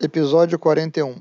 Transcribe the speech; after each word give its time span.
Episódio 0.00 0.56
41 0.60 1.20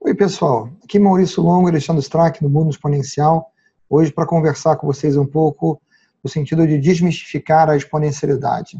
Oi, 0.00 0.14
pessoal. 0.14 0.70
Aqui 0.84 0.98
é 0.98 1.00
Maurício 1.00 1.42
Longo 1.42 1.66
e 1.66 1.72
Alexandre 1.72 2.00
Strack, 2.00 2.40
do 2.40 2.48
Mundo 2.48 2.70
Exponencial, 2.70 3.50
hoje 3.90 4.12
para 4.12 4.24
conversar 4.24 4.76
com 4.76 4.86
vocês 4.86 5.16
um 5.16 5.26
pouco 5.26 5.82
no 6.22 6.30
sentido 6.30 6.64
de 6.64 6.78
desmistificar 6.78 7.68
a 7.68 7.76
exponencialidade. 7.76 8.78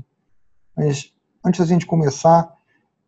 Mas 0.77 1.13
antes 1.45 1.59
da 1.59 1.67
gente 1.67 1.87
começar, 1.87 2.49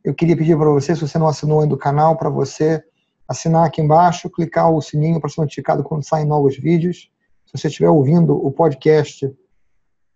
eu 0.03 0.12
queria 0.12 0.37
pedir 0.37 0.59
para 0.59 0.68
você, 0.68 0.96
se 0.96 1.03
você 1.03 1.16
não 1.16 1.29
assinou 1.29 1.61
ainda 1.61 1.77
o 1.77 1.79
canal, 1.79 2.16
para 2.16 2.29
você 2.29 2.82
assinar 3.29 3.64
aqui 3.64 3.80
embaixo, 3.80 4.29
clicar 4.30 4.68
o 4.68 4.82
sininho 4.82 5.21
para 5.21 5.30
ser 5.30 5.43
notificado 5.43 5.84
quando 5.84 6.03
saem 6.03 6.27
novos 6.27 6.57
vídeos. 6.57 7.09
Se 7.45 7.57
você 7.57 7.68
estiver 7.68 7.89
ouvindo 7.89 8.34
o 8.34 8.50
podcast 8.50 9.32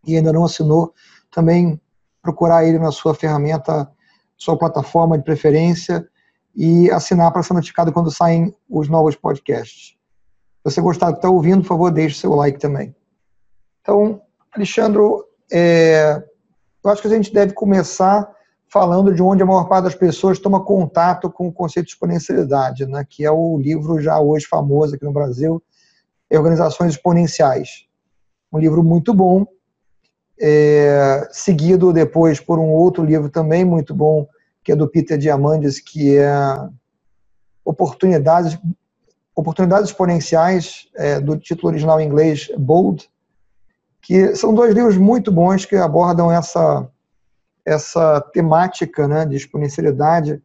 e 0.06 0.16
ainda 0.16 0.32
não 0.32 0.44
assinou, 0.44 0.94
também 1.30 1.80
procurar 2.22 2.64
ele 2.64 2.78
na 2.78 2.90
sua 2.90 3.14
ferramenta, 3.14 3.90
sua 4.36 4.56
plataforma 4.56 5.16
de 5.16 5.24
preferência 5.24 6.06
e 6.54 6.90
assinar 6.90 7.32
para 7.32 7.42
ser 7.42 7.54
notificado 7.54 7.92
quando 7.92 8.10
saem 8.10 8.54
os 8.68 8.88
novos 8.88 9.16
podcasts. 9.16 9.96
Se 10.58 10.64
você 10.64 10.80
gostar 10.80 11.06
do 11.06 11.12
que 11.14 11.18
está 11.18 11.30
ouvindo, 11.30 11.62
por 11.62 11.68
favor, 11.68 11.90
deixe 11.90 12.20
seu 12.20 12.34
like 12.34 12.58
também. 12.58 12.94
Então, 13.80 14.20
Alexandre, 14.52 15.00
é, 15.50 16.22
eu 16.84 16.90
acho 16.90 17.00
que 17.00 17.08
a 17.08 17.10
gente 17.10 17.32
deve 17.32 17.52
começar 17.54 18.30
falando 18.68 19.12
de 19.12 19.22
onde 19.22 19.42
a 19.42 19.46
maior 19.46 19.64
parte 19.64 19.84
das 19.84 19.94
pessoas 19.94 20.38
toma 20.38 20.64
contato 20.64 21.30
com 21.30 21.48
o 21.48 21.52
conceito 21.52 21.86
de 21.86 21.92
exponencialidade, 21.92 22.86
né, 22.86 23.04
que 23.08 23.24
é 23.24 23.30
o 23.30 23.58
livro 23.58 24.00
já 24.00 24.20
hoje 24.20 24.46
famoso 24.46 24.94
aqui 24.94 25.04
no 25.04 25.12
Brasil, 25.12 25.62
Organizações 26.30 26.94
Exponenciais. 26.94 27.86
Um 28.52 28.58
livro 28.58 28.84
muito 28.84 29.12
bom, 29.12 29.44
é, 30.40 31.28
seguido 31.30 31.92
depois 31.92 32.40
por 32.40 32.58
um 32.58 32.70
outro 32.70 33.04
livro 33.04 33.28
também 33.28 33.64
muito 33.64 33.94
bom, 33.94 34.26
que 34.64 34.72
é 34.72 34.76
do 34.76 34.88
Peter 34.88 35.18
Diamandis, 35.18 35.80
que 35.80 36.16
é 36.16 36.32
Oportunidades, 37.64 38.58
Oportunidades 39.34 39.90
Exponenciais, 39.90 40.88
é, 40.96 41.20
do 41.20 41.36
título 41.36 41.68
original 41.68 42.00
em 42.00 42.06
inglês 42.06 42.50
Bold, 42.56 43.08
que 44.00 44.34
são 44.34 44.54
dois 44.54 44.74
livros 44.74 44.96
muito 44.96 45.30
bons 45.30 45.66
que 45.66 45.76
abordam 45.76 46.32
essa, 46.32 46.88
essa 47.64 48.20
temática 48.32 49.06
né, 49.06 49.26
de 49.26 49.36
exponencialidade 49.36 50.42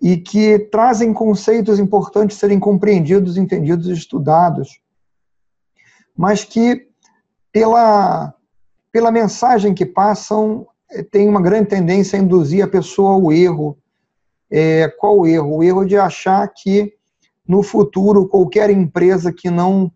e 0.00 0.16
que 0.16 0.58
trazem 0.58 1.12
conceitos 1.12 1.80
importantes 1.80 2.36
serem 2.36 2.60
compreendidos, 2.60 3.36
entendidos 3.36 3.88
e 3.88 3.92
estudados, 3.92 4.80
mas 6.16 6.44
que, 6.44 6.88
pela, 7.50 8.34
pela 8.94 9.10
mensagem 9.10 9.74
que 9.74 9.84
passam, 9.84 10.68
eh, 10.88 11.02
tem 11.02 11.28
uma 11.28 11.42
grande 11.42 11.68
tendência 11.68 12.16
a 12.16 12.22
induzir 12.22 12.64
a 12.64 12.68
pessoa 12.68 13.14
ao 13.14 13.32
erro. 13.32 13.76
É, 14.48 14.86
qual 14.86 15.18
o 15.18 15.26
erro? 15.26 15.56
O 15.56 15.64
erro 15.64 15.84
de 15.84 15.96
achar 15.96 16.46
que, 16.46 16.94
no 17.44 17.60
futuro, 17.64 18.28
qualquer 18.28 18.70
empresa 18.70 19.32
que 19.32 19.50
não 19.50 19.90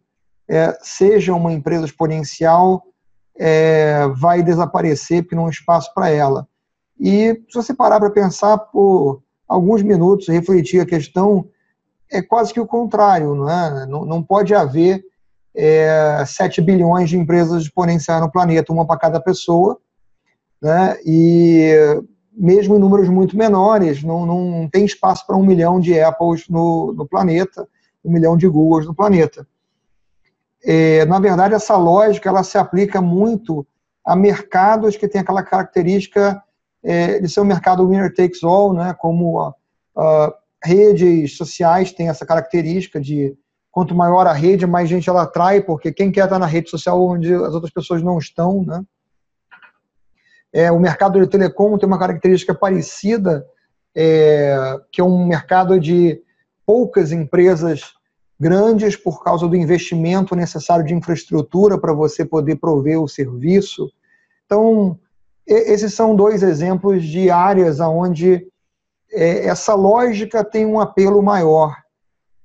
é, 0.48 0.76
seja 0.82 1.32
uma 1.32 1.52
empresa 1.52 1.84
exponencial 1.84 2.82
é, 3.38 4.08
vai 4.16 4.42
desaparecer 4.42 5.22
porque 5.22 5.36
não 5.36 5.46
há 5.46 5.50
espaço 5.50 5.94
para 5.94 6.10
ela. 6.10 6.48
E 6.98 7.40
se 7.48 7.54
você 7.54 7.72
parar 7.72 8.00
para 8.00 8.10
pensar 8.10 8.58
por 8.58 9.22
alguns 9.46 9.80
minutos, 9.80 10.26
refletir 10.26 10.80
a 10.80 10.86
questão, 10.86 11.48
é 12.10 12.20
quase 12.20 12.52
que 12.52 12.58
o 12.58 12.66
contrário, 12.66 13.32
não 13.32 13.48
é? 13.48 13.86
Não, 13.86 14.04
não 14.04 14.24
pode 14.24 14.56
haver 14.56 15.04
é, 15.58 16.24
7 16.24 16.62
bilhões 16.62 17.10
de 17.10 17.18
empresas 17.18 17.62
exponenciais 17.62 18.20
no 18.20 18.30
planeta, 18.30 18.72
uma 18.72 18.86
para 18.86 18.98
cada 18.98 19.20
pessoa, 19.20 19.78
né? 20.62 20.96
e 21.04 21.74
mesmo 22.32 22.76
em 22.76 22.78
números 22.78 23.08
muito 23.08 23.36
menores, 23.36 24.02
não, 24.02 24.24
não 24.24 24.68
tem 24.70 24.84
espaço 24.84 25.26
para 25.26 25.36
um 25.36 25.44
milhão 25.44 25.80
de 25.80 26.00
Apples 26.00 26.48
no, 26.48 26.92
no 26.92 27.06
planeta, 27.06 27.66
um 28.04 28.12
milhão 28.12 28.36
de 28.36 28.46
Googles 28.46 28.86
no 28.86 28.94
planeta 28.94 29.46
é, 30.64 31.04
na 31.04 31.20
verdade, 31.20 31.54
essa 31.54 31.76
lógica 31.76 32.28
ela 32.28 32.42
se 32.42 32.58
aplica 32.58 33.00
muito 33.00 33.66
a 34.04 34.16
mercados 34.16 34.96
que 34.96 35.08
têm 35.08 35.20
aquela 35.20 35.42
característica 35.42 36.42
é, 36.82 37.20
de 37.20 37.28
ser 37.28 37.40
um 37.40 37.44
mercado 37.44 37.86
winner 37.88 38.12
takes 38.14 38.42
all, 38.42 38.72
né, 38.72 38.94
como 38.98 39.40
a, 39.40 39.54
a, 39.96 40.34
redes 40.64 41.36
sociais 41.36 41.92
têm 41.92 42.08
essa 42.08 42.26
característica 42.26 43.00
de 43.00 43.36
quanto 43.78 43.94
maior 43.94 44.26
a 44.26 44.32
rede, 44.32 44.66
mais 44.66 44.88
gente 44.88 45.08
ela 45.08 45.22
atrai, 45.22 45.60
porque 45.60 45.92
quem 45.92 46.10
quer 46.10 46.24
estar 46.24 46.36
na 46.36 46.46
rede 46.46 46.68
social 46.68 47.00
onde 47.00 47.32
as 47.32 47.54
outras 47.54 47.72
pessoas 47.72 48.02
não 48.02 48.18
estão, 48.18 48.64
né? 48.64 48.82
É, 50.52 50.72
o 50.72 50.80
mercado 50.80 51.20
de 51.20 51.28
telecom 51.28 51.78
tem 51.78 51.86
uma 51.86 51.98
característica 51.98 52.52
parecida, 52.52 53.46
é, 53.94 54.80
que 54.90 55.00
é 55.00 55.04
um 55.04 55.24
mercado 55.24 55.78
de 55.78 56.20
poucas 56.66 57.12
empresas 57.12 57.92
grandes 58.40 58.96
por 58.96 59.22
causa 59.22 59.46
do 59.46 59.54
investimento 59.54 60.34
necessário 60.34 60.84
de 60.84 60.92
infraestrutura 60.92 61.78
para 61.78 61.92
você 61.92 62.24
poder 62.24 62.56
prover 62.56 63.00
o 63.00 63.06
serviço. 63.06 63.88
Então, 64.44 64.98
esses 65.46 65.94
são 65.94 66.16
dois 66.16 66.42
exemplos 66.42 67.04
de 67.04 67.30
áreas 67.30 67.78
onde 67.78 68.44
é, 69.12 69.46
essa 69.46 69.72
lógica 69.76 70.42
tem 70.42 70.66
um 70.66 70.80
apelo 70.80 71.22
maior. 71.22 71.76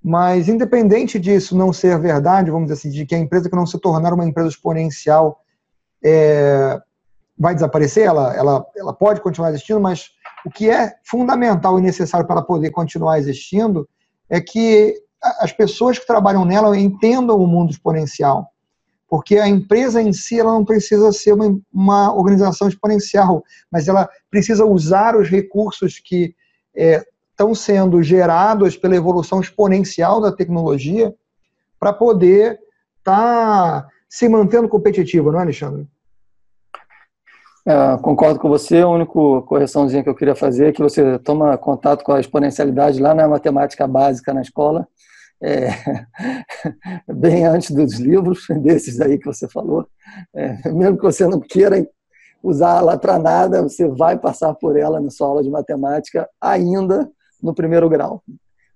Mas, 0.03 0.49
independente 0.49 1.17
disso 1.17 1.55
não 1.57 1.71
ser 1.71 1.97
verdade, 1.97 2.51
vamos 2.51 2.67
dizer 2.67 2.79
assim, 2.79 2.89
de 2.89 3.05
que 3.05 3.15
a 3.15 3.19
empresa 3.19 3.49
que 3.49 3.55
não 3.55 3.65
se 3.65 3.79
tornar 3.79 4.13
uma 4.13 4.25
empresa 4.25 4.49
exponencial 4.49 5.39
é, 6.03 6.77
vai 7.37 7.55
desaparecer, 7.55 8.05
ela, 8.05 8.35
ela, 8.35 8.65
ela 8.75 8.93
pode 8.93 9.21
continuar 9.21 9.51
existindo, 9.51 9.79
mas 9.79 10.09
o 10.45 10.49
que 10.49 10.69
é 10.69 10.93
fundamental 11.05 11.79
e 11.79 11.81
necessário 11.81 12.27
para 12.27 12.41
poder 12.41 12.71
continuar 12.71 13.17
existindo 13.17 13.87
é 14.29 14.41
que 14.41 14.93
as 15.39 15.53
pessoas 15.53 15.97
que 15.97 16.05
trabalham 16.05 16.43
nela 16.43 16.77
entendam 16.77 17.37
o 17.37 17.47
mundo 17.47 17.71
exponencial. 17.71 18.49
Porque 19.07 19.37
a 19.37 19.47
empresa 19.47 20.01
em 20.01 20.11
si 20.11 20.39
ela 20.39 20.51
não 20.51 20.65
precisa 20.65 21.13
ser 21.13 21.33
uma, 21.33 21.57
uma 21.71 22.13
organização 22.13 22.67
exponencial, 22.67 23.41
mas 23.71 23.87
ela 23.87 24.09
precisa 24.29 24.65
usar 24.65 25.15
os 25.15 25.29
recursos 25.29 26.01
que 26.03 26.35
é, 26.75 27.05
estão 27.43 27.53
sendo 27.53 28.01
gerados 28.01 28.77
pela 28.77 28.95
evolução 28.95 29.41
exponencial 29.41 30.21
da 30.21 30.31
tecnologia 30.31 31.13
para 31.79 31.91
poder 31.91 32.57
estar 32.99 33.83
tá 33.83 33.87
se 34.09 34.29
mantendo 34.29 34.69
competitiva, 34.69 35.31
não 35.31 35.39
é, 35.39 35.43
Alexandre? 35.43 35.87
É, 37.65 37.97
concordo 38.01 38.39
com 38.39 38.47
você. 38.47 38.79
A 38.79 38.87
única 38.87 39.11
correçãozinha 39.11 40.03
que 40.03 40.09
eu 40.09 40.15
queria 40.15 40.35
fazer 40.35 40.67
é 40.67 40.71
que 40.71 40.81
você 40.81 41.19
toma 41.19 41.57
contato 41.57 42.03
com 42.03 42.13
a 42.13 42.19
exponencialidade 42.19 43.01
lá 43.01 43.13
na 43.13 43.27
matemática 43.27 43.87
básica 43.87 44.33
na 44.33 44.41
escola 44.41 44.87
é, 45.41 45.67
bem 47.13 47.45
antes 47.45 47.71
dos 47.71 47.99
livros, 47.99 48.45
desses 48.61 49.01
aí 49.01 49.17
que 49.17 49.25
você 49.25 49.47
falou. 49.49 49.85
É, 50.33 50.71
mesmo 50.71 50.97
que 50.97 51.03
você 51.03 51.27
não 51.27 51.39
queira 51.39 51.85
usar 52.41 52.79
ela 52.79 52.97
para 52.97 53.19
nada, 53.19 53.61
você 53.61 53.87
vai 53.87 54.17
passar 54.17 54.53
por 54.53 54.77
ela 54.77 55.01
na 55.01 55.09
sua 55.09 55.27
aula 55.27 55.43
de 55.43 55.49
matemática 55.49 56.29
ainda 56.39 57.09
no 57.43 57.53
primeiro 57.53 57.89
grau, 57.89 58.23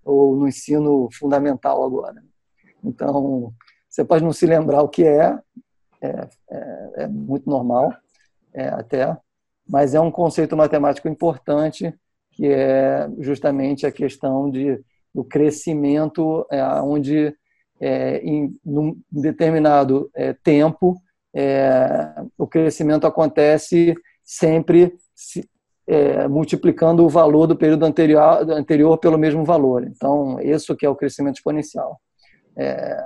ou 0.04 0.36
no 0.36 0.48
ensino 0.48 1.08
fundamental 1.14 1.84
agora. 1.86 2.22
Então, 2.84 3.54
você 3.90 4.04
pode 4.04 4.24
não 4.24 4.34
se 4.34 4.46
lembrar 4.46 4.82
o 4.82 4.90
que 4.90 5.06
é, 5.06 5.40
é, 6.02 6.30
é, 6.52 6.92
é 6.98 7.08
muito 7.08 7.50
normal, 7.50 7.94
é, 8.54 8.68
até, 8.68 9.18
mas 9.68 9.96
é 9.96 10.02
um 10.02 10.12
conceito 10.12 10.58
matemático 10.58 11.08
importante, 11.08 11.98
que 12.32 12.48
é 12.48 13.10
justamente 13.20 13.86
a 13.86 13.92
questão 13.92 14.52
de 14.52 14.84
do 15.16 15.24
crescimento, 15.24 16.46
é, 16.52 16.62
onde 16.82 17.36
é, 17.80 18.18
em 18.18 18.56
um 18.64 19.00
determinado 19.12 20.12
tempo 20.44 21.02
o 22.38 22.48
crescimento 22.48 23.06
acontece 23.06 23.96
sempre 24.24 24.96
se, 25.16 25.48
é, 25.88 26.28
multiplicando 26.28 27.04
o 27.06 27.10
valor 27.10 27.48
do 27.48 27.56
período 27.56 27.86
anterior, 27.86 28.50
anterior 28.52 28.98
pelo 28.98 29.18
mesmo 29.18 29.44
valor. 29.46 29.84
Então, 29.84 30.40
isso 30.42 30.76
que 30.76 30.86
é 30.86 30.90
o 30.90 30.96
crescimento 30.96 31.38
exponencial. 31.38 32.00
É, 32.56 33.04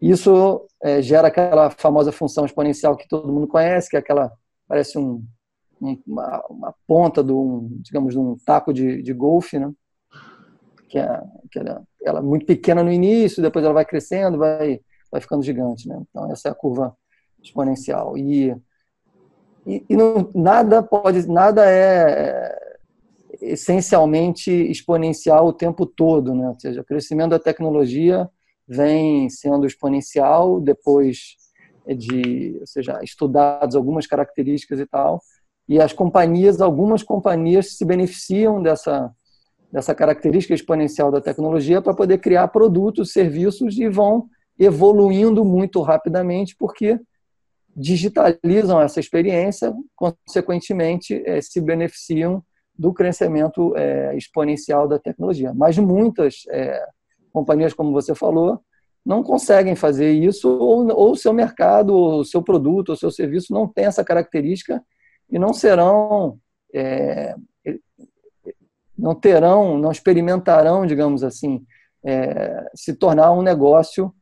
isso 0.00 0.66
gera 1.00 1.28
aquela 1.28 1.70
famosa 1.70 2.12
função 2.12 2.44
exponencial 2.44 2.96
que 2.96 3.08
todo 3.08 3.32
mundo 3.32 3.46
conhece, 3.46 3.88
que 3.88 3.96
é 3.96 3.98
aquela 3.98 4.30
parece 4.68 4.98
um, 4.98 5.24
uma, 6.06 6.44
uma, 6.48 6.74
ponta 6.86 7.22
de 7.22 7.32
um, 7.32 7.68
digamos, 7.80 8.14
de 8.14 8.18
um 8.18 8.36
taco 8.44 8.72
de, 8.72 9.02
de 9.02 9.12
golfe, 9.12 9.58
né? 9.58 9.70
que, 10.88 10.98
é, 10.98 11.22
que 11.50 11.58
ela, 11.58 11.82
ela, 12.04 12.18
é 12.20 12.22
muito 12.22 12.46
pequena 12.46 12.82
no 12.82 12.92
início, 12.92 13.42
depois 13.42 13.64
ela 13.64 13.74
vai 13.74 13.84
crescendo, 13.84 14.38
vai, 14.38 14.80
vai 15.10 15.20
ficando 15.20 15.42
gigante. 15.42 15.88
Né? 15.88 16.00
Então, 16.08 16.30
essa 16.30 16.48
é 16.48 16.52
a 16.52 16.54
curva 16.54 16.96
exponencial. 17.42 18.16
E, 18.16 18.54
e, 19.66 19.84
e 19.88 19.96
não, 19.96 20.30
nada 20.34 20.82
pode, 20.82 21.26
nada 21.28 21.64
é 21.68 22.64
essencialmente 23.40 24.50
exponencial 24.50 25.46
o 25.46 25.52
tempo 25.52 25.84
todo, 25.86 26.34
né? 26.34 26.48
Ou 26.48 26.58
seja, 26.58 26.80
o 26.80 26.84
crescimento 26.84 27.30
da 27.30 27.38
tecnologia 27.38 28.28
vem 28.66 29.28
sendo 29.28 29.66
exponencial, 29.66 30.60
depois 30.60 31.36
de, 31.86 32.56
ou 32.60 32.66
seja, 32.66 33.00
estudados 33.02 33.76
algumas 33.76 34.06
características 34.06 34.80
e 34.80 34.86
tal, 34.86 35.20
e 35.68 35.80
as 35.80 35.92
companhias, 35.92 36.60
algumas 36.60 37.02
companhias 37.02 37.76
se 37.76 37.84
beneficiam 37.84 38.62
dessa 38.62 39.12
dessa 39.74 39.92
característica 39.92 40.54
exponencial 40.54 41.10
da 41.10 41.20
tecnologia 41.20 41.82
para 41.82 41.92
poder 41.92 42.18
criar 42.18 42.46
produtos, 42.46 43.10
serviços 43.10 43.76
e 43.76 43.88
vão 43.88 44.28
evoluindo 44.56 45.44
muito 45.44 45.82
rapidamente 45.82 46.54
porque 46.56 46.96
digitalizam 47.76 48.80
essa 48.80 49.00
experiência, 49.00 49.72
consequentemente 49.96 51.22
é, 51.26 51.40
se 51.40 51.60
beneficiam 51.60 52.42
do 52.76 52.92
crescimento 52.92 53.76
é, 53.76 54.16
exponencial 54.16 54.86
da 54.86 54.98
tecnologia. 54.98 55.52
Mas 55.54 55.78
muitas 55.78 56.44
é, 56.50 56.84
companhias, 57.32 57.72
como 57.72 57.92
você 57.92 58.14
falou, 58.14 58.60
não 59.04 59.22
conseguem 59.22 59.76
fazer 59.76 60.12
isso, 60.12 60.48
ou 60.48 61.10
o 61.10 61.16
seu 61.16 61.32
mercado, 61.32 61.94
o 61.94 62.24
seu 62.24 62.42
produto, 62.42 62.92
o 62.92 62.96
seu 62.96 63.10
serviço 63.10 63.52
não 63.52 63.68
tem 63.68 63.84
essa 63.84 64.04
característica 64.04 64.82
e 65.30 65.38
não 65.38 65.52
serão, 65.52 66.38
é, 66.72 67.34
não 68.96 69.14
terão, 69.14 69.76
não 69.78 69.92
experimentarão, 69.92 70.86
digamos 70.86 71.22
assim, 71.22 71.62
se 72.74 72.94
tornar 72.94 73.32
um 73.32 73.42
negócio 73.42 74.14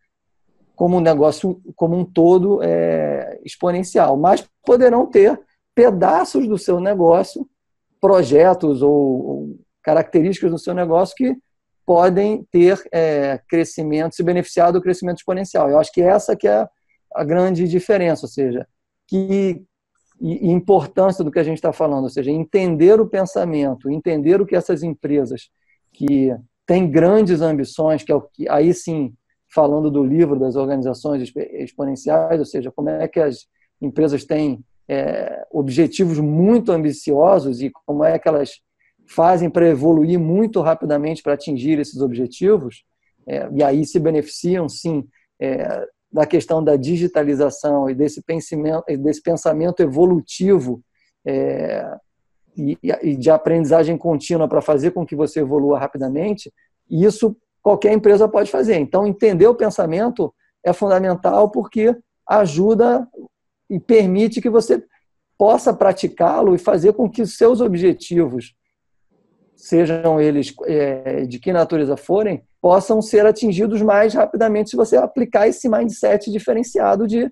como 0.82 0.96
um 0.96 1.00
negócio 1.00 1.62
como 1.76 1.96
um 1.96 2.04
todo 2.04 2.60
é, 2.60 3.38
exponencial, 3.44 4.16
mas 4.16 4.44
poderão 4.66 5.06
ter 5.06 5.40
pedaços 5.76 6.48
do 6.48 6.58
seu 6.58 6.80
negócio 6.80 7.48
projetos 8.00 8.82
ou, 8.82 8.90
ou 8.90 9.60
características 9.80 10.50
do 10.50 10.58
seu 10.58 10.74
negócio 10.74 11.14
que 11.14 11.36
podem 11.86 12.44
ter 12.50 12.82
é, 12.92 13.40
crescimento, 13.48 14.16
se 14.16 14.24
beneficiar 14.24 14.72
do 14.72 14.82
crescimento 14.82 15.18
exponencial. 15.18 15.70
Eu 15.70 15.78
acho 15.78 15.92
que 15.92 16.02
essa 16.02 16.34
que 16.34 16.48
é 16.48 16.66
a 17.14 17.22
grande 17.22 17.68
diferença, 17.68 18.26
ou 18.26 18.28
seja, 18.28 18.66
que 19.06 19.62
e, 20.20 20.50
importância 20.50 21.22
do 21.22 21.30
que 21.30 21.38
a 21.38 21.44
gente 21.44 21.58
está 21.58 21.72
falando, 21.72 22.02
ou 22.02 22.10
seja, 22.10 22.32
entender 22.32 23.00
o 23.00 23.08
pensamento, 23.08 23.88
entender 23.88 24.40
o 24.40 24.46
que 24.46 24.56
essas 24.56 24.82
empresas 24.82 25.48
que 25.92 26.36
têm 26.66 26.90
grandes 26.90 27.40
ambições, 27.40 28.02
que 28.02 28.10
é 28.10 28.16
o 28.16 28.22
que 28.22 28.48
aí 28.48 28.74
sim 28.74 29.14
falando 29.52 29.90
do 29.90 30.02
livro 30.02 30.38
das 30.38 30.56
organizações 30.56 31.30
exponenciais, 31.36 32.38
ou 32.38 32.46
seja, 32.46 32.72
como 32.72 32.88
é 32.88 33.06
que 33.06 33.20
as 33.20 33.46
empresas 33.80 34.24
têm 34.24 34.64
é, 34.88 35.44
objetivos 35.50 36.18
muito 36.18 36.72
ambiciosos 36.72 37.60
e 37.60 37.70
como 37.86 38.04
é 38.04 38.18
que 38.18 38.28
elas 38.28 38.60
fazem 39.06 39.50
para 39.50 39.68
evoluir 39.68 40.18
muito 40.18 40.60
rapidamente 40.60 41.22
para 41.22 41.34
atingir 41.34 41.78
esses 41.78 42.00
objetivos, 42.00 42.84
é, 43.26 43.48
e 43.52 43.62
aí 43.62 43.84
se 43.84 44.00
beneficiam, 44.00 44.68
sim, 44.68 45.04
é, 45.40 45.86
da 46.10 46.26
questão 46.26 46.62
da 46.62 46.76
digitalização 46.76 47.88
e 47.88 47.94
desse 47.94 48.22
pensamento, 48.22 48.84
desse 48.98 49.22
pensamento 49.22 49.80
evolutivo 49.80 50.82
é, 51.24 51.86
e, 52.56 52.78
e, 52.82 53.16
de 53.16 53.30
aprendizagem 53.30 53.96
contínua 53.96 54.48
para 54.48 54.60
fazer 54.60 54.90
com 54.90 55.06
que 55.06 55.16
você 55.16 55.40
evolua 55.40 55.78
rapidamente, 55.78 56.52
isso 56.90 57.36
qualquer 57.62 57.92
empresa 57.92 58.28
pode 58.28 58.50
fazer. 58.50 58.76
Então, 58.76 59.06
entender 59.06 59.46
o 59.46 59.54
pensamento 59.54 60.34
é 60.64 60.72
fundamental 60.72 61.50
porque 61.50 61.96
ajuda 62.28 63.08
e 63.70 63.78
permite 63.78 64.40
que 64.40 64.50
você 64.50 64.84
possa 65.38 65.72
praticá-lo 65.72 66.54
e 66.54 66.58
fazer 66.58 66.92
com 66.92 67.08
que 67.08 67.22
os 67.22 67.36
seus 67.36 67.60
objetivos, 67.60 68.54
sejam 69.56 70.20
eles 70.20 70.54
é, 70.66 71.22
de 71.22 71.38
que 71.38 71.52
natureza 71.52 71.96
forem, 71.96 72.44
possam 72.60 73.02
ser 73.02 73.26
atingidos 73.26 73.82
mais 73.82 74.14
rapidamente 74.14 74.70
se 74.70 74.76
você 74.76 74.96
aplicar 74.96 75.48
esse 75.48 75.68
mindset 75.68 76.30
diferenciado 76.30 77.06
de 77.06 77.30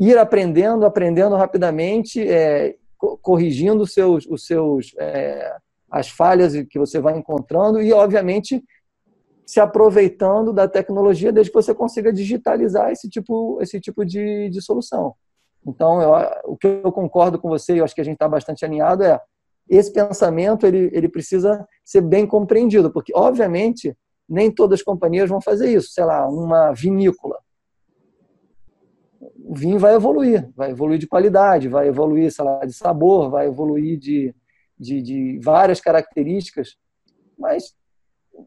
ir 0.00 0.18
aprendendo, 0.18 0.86
aprendendo 0.86 1.36
rapidamente, 1.36 2.26
é, 2.26 2.74
corrigindo 3.20 3.82
os 3.82 3.92
seus, 3.92 4.26
os 4.26 4.46
seus, 4.46 4.94
é, 4.98 5.54
as 5.90 6.08
falhas 6.08 6.54
que 6.70 6.78
você 6.78 6.98
vai 7.00 7.16
encontrando 7.18 7.82
e, 7.82 7.92
obviamente, 7.92 8.62
se 9.46 9.60
aproveitando 9.60 10.52
da 10.52 10.68
tecnologia 10.68 11.32
desde 11.32 11.50
que 11.50 11.60
você 11.60 11.74
consiga 11.74 12.12
digitalizar 12.12 12.90
esse 12.90 13.08
tipo, 13.08 13.58
esse 13.60 13.80
tipo 13.80 14.04
de, 14.04 14.48
de 14.48 14.62
solução. 14.62 15.14
Então, 15.66 16.00
eu, 16.00 16.12
o 16.44 16.56
que 16.56 16.66
eu 16.66 16.92
concordo 16.92 17.38
com 17.38 17.48
você, 17.48 17.76
e 17.76 17.80
acho 17.80 17.94
que 17.94 18.00
a 18.00 18.04
gente 18.04 18.14
está 18.14 18.28
bastante 18.28 18.64
alinhado, 18.64 19.04
é 19.04 19.20
esse 19.68 19.92
pensamento 19.92 20.66
ele, 20.66 20.90
ele 20.92 21.08
precisa 21.08 21.66
ser 21.84 22.00
bem 22.00 22.26
compreendido, 22.26 22.90
porque, 22.90 23.12
obviamente, 23.14 23.96
nem 24.28 24.50
todas 24.50 24.80
as 24.80 24.84
companhias 24.84 25.28
vão 25.28 25.40
fazer 25.40 25.72
isso. 25.72 25.92
Sei 25.92 26.04
lá, 26.04 26.26
uma 26.28 26.72
vinícola. 26.72 27.38
O 29.44 29.54
vinho 29.54 29.78
vai 29.78 29.94
evoluir, 29.94 30.50
vai 30.56 30.70
evoluir 30.70 30.98
de 30.98 31.06
qualidade, 31.06 31.68
vai 31.68 31.88
evoluir, 31.88 32.32
sei 32.32 32.44
lá, 32.44 32.64
de 32.64 32.72
sabor, 32.72 33.30
vai 33.30 33.46
evoluir 33.46 33.98
de, 33.98 34.34
de, 34.78 35.00
de 35.02 35.38
várias 35.40 35.80
características, 35.80 36.76
mas 37.38 37.74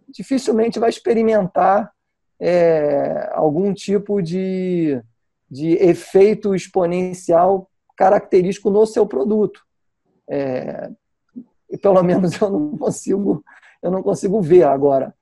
dificilmente 0.10 0.80
vai 0.80 0.90
experimentar 0.90 1.92
é, 2.40 3.30
algum 3.34 3.74
tipo 3.74 4.22
de, 4.22 5.02
de 5.50 5.74
efeito 5.74 6.54
exponencial 6.56 7.70
característico 7.98 8.70
no 8.70 8.86
seu 8.86 9.06
produto. 9.06 9.62
É, 10.28 10.90
e 11.70 11.78
pelo 11.78 12.02
menos 12.04 12.40
eu 12.40 12.50
não 12.50 12.78
consigo 12.78 13.44
eu 13.82 13.92
não 13.92 14.02
consigo 14.02 14.42
ver 14.42 14.64
agora 14.64 15.14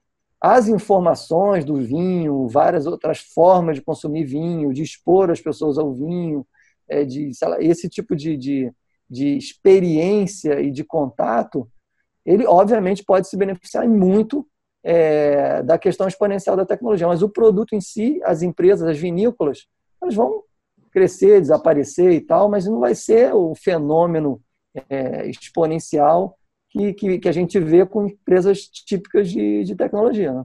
as 0.44 0.68
informações 0.68 1.64
do 1.64 1.78
vinho, 1.78 2.50
várias 2.50 2.86
outras 2.86 3.20
formas 3.20 3.78
de 3.78 3.82
consumir 3.82 4.26
vinho, 4.26 4.74
de 4.74 4.84
expor 4.84 5.32
as 5.32 5.40
pessoas 5.40 5.78
ao 5.78 5.94
vinho, 5.94 6.46
é, 6.90 7.06
de 7.06 7.32
lá, 7.42 7.62
esse 7.62 7.88
tipo 7.88 8.14
de, 8.14 8.36
de, 8.36 8.74
de 9.10 9.38
experiência 9.38 10.60
e 10.60 10.70
de 10.70 10.84
contato, 10.84 11.66
ele 12.26 12.46
obviamente 12.46 13.06
pode 13.06 13.30
se 13.30 13.38
beneficiar 13.38 13.88
muito 13.88 14.46
é, 14.84 15.64
da 15.64 15.78
questão 15.78 16.08
exponencial 16.08 16.58
da 16.58 16.66
tecnologia, 16.66 17.08
mas 17.08 17.24
o 17.24 17.30
produto 17.30 17.74
em 17.74 17.82
si, 17.82 18.20
as 18.24 18.42
empresas, 18.42 18.88
as 18.88 19.00
vinícolas, 19.00 19.66
elas 20.02 20.14
vão 20.14 20.44
crescer, 20.92 21.40
desaparecer 21.40 22.12
e 22.12 22.22
tal, 22.22 22.50
mas 22.50 22.66
não 22.66 22.80
vai 22.80 22.94
ser 22.94 23.34
o 23.34 23.56
fenômeno 23.56 24.40
é, 24.90 25.28
exponencial 25.28 26.38
que, 26.70 26.94
que, 26.94 27.20
que, 27.20 27.30
a 27.30 27.32
gente 27.32 27.60
vê 27.60 27.86
com 27.86 28.08
empresas 28.08 28.62
típicas 28.64 29.30
de, 29.30 29.64
de 29.64 29.76
tecnologia. 29.76 30.34
Né? 30.34 30.44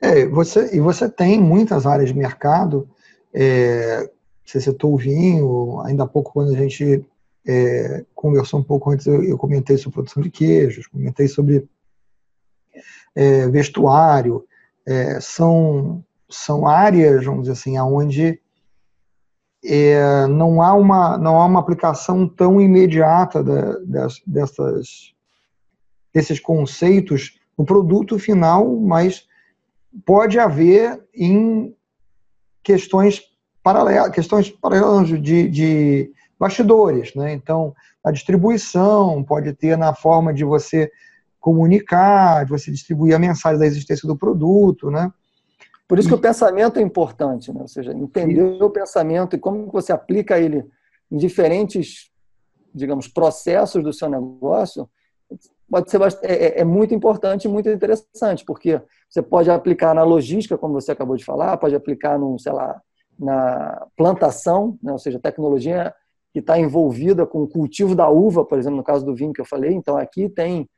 É, 0.00 0.26
você, 0.26 0.76
e 0.76 0.80
você 0.80 1.08
tem 1.08 1.40
muitas 1.40 1.86
áreas 1.86 2.10
de 2.10 2.16
mercado, 2.16 2.88
é, 3.32 4.08
você 4.44 4.60
citou 4.60 4.94
o 4.94 4.98
vinho, 4.98 5.80
ainda 5.80 6.04
há 6.04 6.08
pouco 6.08 6.32
quando 6.32 6.54
a 6.54 6.56
gente 6.56 7.04
é, 7.46 8.04
conversou 8.14 8.60
um 8.60 8.64
pouco 8.64 8.90
antes, 8.90 9.06
eu, 9.06 9.22
eu 9.24 9.38
comentei 9.38 9.76
sobre 9.76 9.94
produção 9.94 10.22
de 10.22 10.30
queijos, 10.30 10.86
comentei 10.86 11.26
sobre 11.28 11.68
é, 13.14 13.48
vestuário, 13.48 14.44
é, 14.86 15.20
são, 15.20 16.04
são 16.28 16.66
áreas, 16.66 17.24
vamos 17.24 17.42
dizer 17.42 17.52
assim, 17.52 17.78
onde 17.78 18.40
é, 19.64 20.26
não, 20.26 20.62
há 20.62 20.72
uma, 20.72 21.18
não 21.18 21.40
há 21.40 21.44
uma 21.44 21.60
aplicação 21.60 22.28
tão 22.28 22.60
imediata 22.60 23.42
da, 23.42 23.78
das, 23.84 24.20
dessas, 24.26 25.12
desses 26.14 26.40
conceitos 26.40 27.38
no 27.56 27.64
produto 27.64 28.18
final, 28.18 28.76
mas 28.76 29.26
pode 30.06 30.38
haver 30.38 31.02
em 31.14 31.74
questões 32.62 33.20
paralelas, 33.62 34.12
questões 34.12 34.50
paralelas 34.50 35.08
de, 35.20 35.48
de 35.48 36.12
bastidores, 36.38 37.14
né? 37.14 37.32
Então, 37.32 37.74
a 38.04 38.12
distribuição 38.12 39.24
pode 39.24 39.52
ter 39.54 39.76
na 39.76 39.94
forma 39.94 40.32
de 40.32 40.44
você 40.44 40.90
comunicar, 41.40 42.44
de 42.44 42.50
você 42.50 42.70
distribuir 42.70 43.14
a 43.14 43.18
mensagem 43.18 43.58
da 43.58 43.66
existência 43.66 44.06
do 44.06 44.16
produto, 44.16 44.90
né? 44.90 45.12
Por 45.88 45.98
isso 45.98 46.08
que 46.08 46.14
o 46.14 46.20
pensamento 46.20 46.78
é 46.78 46.82
importante, 46.82 47.50
né? 47.50 47.62
ou 47.62 47.68
seja, 47.68 47.92
entender 47.92 48.56
isso. 48.56 48.62
o 48.62 48.68
pensamento 48.68 49.34
e 49.34 49.38
como 49.38 49.70
você 49.72 49.90
aplica 49.90 50.38
ele 50.38 50.62
em 51.10 51.16
diferentes, 51.16 52.10
digamos, 52.74 53.08
processos 53.08 53.82
do 53.82 53.90
seu 53.90 54.10
negócio, 54.10 54.86
pode 55.70 55.90
ser 55.90 55.98
é, 56.22 56.34
é, 56.34 56.60
é 56.60 56.64
muito 56.64 56.94
importante 56.94 57.46
e 57.46 57.48
muito 57.48 57.70
interessante, 57.70 58.44
porque 58.44 58.82
você 59.08 59.22
pode 59.22 59.50
aplicar 59.50 59.94
na 59.94 60.02
logística, 60.02 60.58
como 60.58 60.74
você 60.74 60.92
acabou 60.92 61.16
de 61.16 61.24
falar, 61.24 61.56
pode 61.56 61.74
aplicar 61.74 62.18
no, 62.18 62.38
sei 62.38 62.52
lá, 62.52 62.82
na 63.18 63.86
plantação, 63.96 64.78
né? 64.82 64.92
ou 64.92 64.98
seja, 64.98 65.18
tecnologia 65.18 65.94
que 66.34 66.40
está 66.40 66.58
envolvida 66.58 67.26
com 67.26 67.42
o 67.42 67.48
cultivo 67.48 67.94
da 67.94 68.10
uva, 68.10 68.44
por 68.44 68.58
exemplo, 68.58 68.76
no 68.76 68.84
caso 68.84 69.06
do 69.06 69.14
vinho 69.14 69.32
que 69.32 69.40
eu 69.40 69.46
falei. 69.46 69.72
Então, 69.72 69.96
aqui 69.96 70.28
tem 70.28 70.68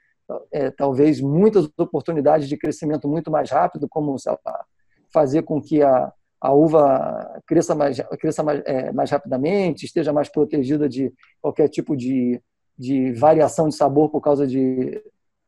é, 0.53 0.71
talvez 0.71 1.21
muitas 1.21 1.69
oportunidades 1.79 2.49
de 2.49 2.57
crescimento 2.57 3.09
muito 3.09 3.31
mais 3.31 3.51
rápido, 3.51 3.89
como 3.89 4.17
lá, 4.27 4.65
fazer 5.13 5.43
com 5.43 5.61
que 5.61 5.83
a, 5.83 6.13
a 6.41 6.53
uva 6.53 7.41
cresça 7.47 7.75
mais, 7.75 7.99
cresça 8.19 8.43
mais, 8.43 8.63
é, 8.65 8.93
mais 8.93 9.11
rapidamente, 9.11 9.85
esteja 9.85 10.13
mais 10.13 10.29
protegida 10.29 10.89
de 10.89 11.13
qualquer 11.41 11.69
tipo 11.69 11.97
de, 11.97 12.41
de 12.79 13.13
variação 13.13 13.69
de 13.69 13.75
sabor 13.75 14.11
por 14.11 14.21
causa 14.21 14.47
de, 14.47 15.03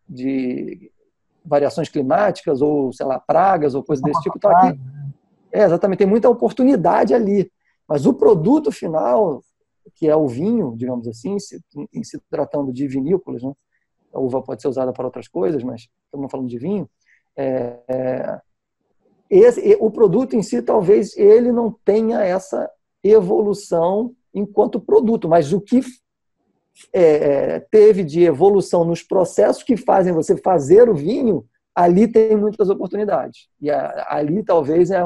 de 0.09 0.91
variações 1.45 1.89
climáticas 1.89 2.61
ou, 2.61 2.93
sei 2.93 3.07
lá, 3.07 3.19
pragas 3.19 3.75
ou 3.75 3.83
coisas 3.83 4.03
desse 4.03 4.21
tipo. 4.23 4.37
Então, 4.37 4.51
aqui, 4.51 4.79
É, 5.53 5.65
exatamente, 5.65 5.99
tem 5.99 6.07
muita 6.07 6.31
oportunidade 6.31 7.13
ali. 7.13 7.51
Mas 7.87 8.07
o 8.07 8.15
produto 8.15 8.73
final, 8.73 9.43
que 9.97 10.09
é 10.09 10.17
o 10.17 10.27
vinho, 10.27 10.75
digamos 10.77 11.07
assim, 11.07 11.37
em 11.93 12.03
se 12.03 12.19
tratando 12.31 12.73
de 12.73 12.87
vinícolas, 12.89 13.43
né? 13.43 13.53
A 14.13 14.21
uva 14.21 14.43
pode 14.43 14.63
ser 14.63 14.69
usada 14.69 14.93
para 14.93 15.05
outras 15.05 15.29
coisas, 15.29 15.63
mas 15.63 15.89
estamos 16.05 16.31
falando 16.31 16.49
de 16.49 16.59
vinho, 16.59 16.89
é, 17.37 17.79
é, 17.89 18.41
esse, 19.31 19.77
o 19.81 19.91
produto 19.91 20.37
em 20.37 20.43
si, 20.43 20.61
talvez 20.61 21.17
ele 21.17 21.51
não 21.51 21.73
tenha 21.85 22.21
essa 22.21 22.71
evolução 23.03 24.15
enquanto 24.35 24.81
produto, 24.81 25.29
mas 25.29 25.53
o 25.53 25.61
que 25.61 25.81
é, 26.93 27.03
é, 27.03 27.61
teve 27.61 28.05
de 28.05 28.23
evolução 28.23 28.85
nos 28.85 29.03
processos 29.03 29.63
que 29.63 29.77
fazem 29.77 30.13
você 30.13 30.37
fazer 30.37 30.89
o 30.89 30.95
vinho, 30.95 31.45
ali 31.75 32.07
tem 32.07 32.37
muitas 32.37 32.69
oportunidades. 32.69 33.49
E 33.61 33.71
a, 33.71 34.07
ali 34.09 34.43
talvez 34.43 34.91
é, 34.91 35.03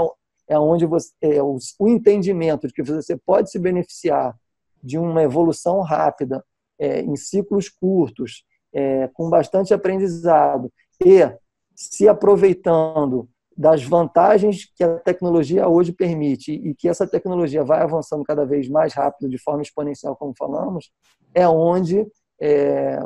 é 0.48 0.58
onde 0.58 0.86
você, 0.86 1.12
é 1.20 1.42
o, 1.42 1.56
o, 1.78 1.88
entendimento 1.88 2.66
de 2.66 2.72
que 2.72 2.82
você 2.82 3.16
pode 3.16 3.50
se 3.50 3.58
beneficiar 3.58 4.36
de 4.82 4.98
uma 4.98 5.22
evolução 5.22 5.80
rápida, 5.80 6.44
é, 6.78 7.00
em 7.00 7.16
ciclos 7.16 7.68
curtos, 7.68 8.44
é, 8.76 9.08
com 9.14 9.30
bastante 9.30 9.72
aprendizado 9.72 10.70
e 11.02 11.26
se 11.74 12.06
aproveitando 12.06 13.26
das 13.56 13.82
vantagens 13.82 14.70
que 14.76 14.84
a 14.84 14.98
tecnologia 14.98 15.66
hoje 15.66 15.92
permite 15.92 16.52
e 16.52 16.74
que 16.74 16.86
essa 16.86 17.06
tecnologia 17.06 17.64
vai 17.64 17.80
avançando 17.80 18.22
cada 18.22 18.44
vez 18.44 18.68
mais 18.68 18.92
rápido, 18.92 19.30
de 19.30 19.38
forma 19.38 19.62
exponencial, 19.62 20.14
como 20.14 20.34
falamos, 20.36 20.90
é 21.34 21.48
onde 21.48 22.06
é, 22.38 23.02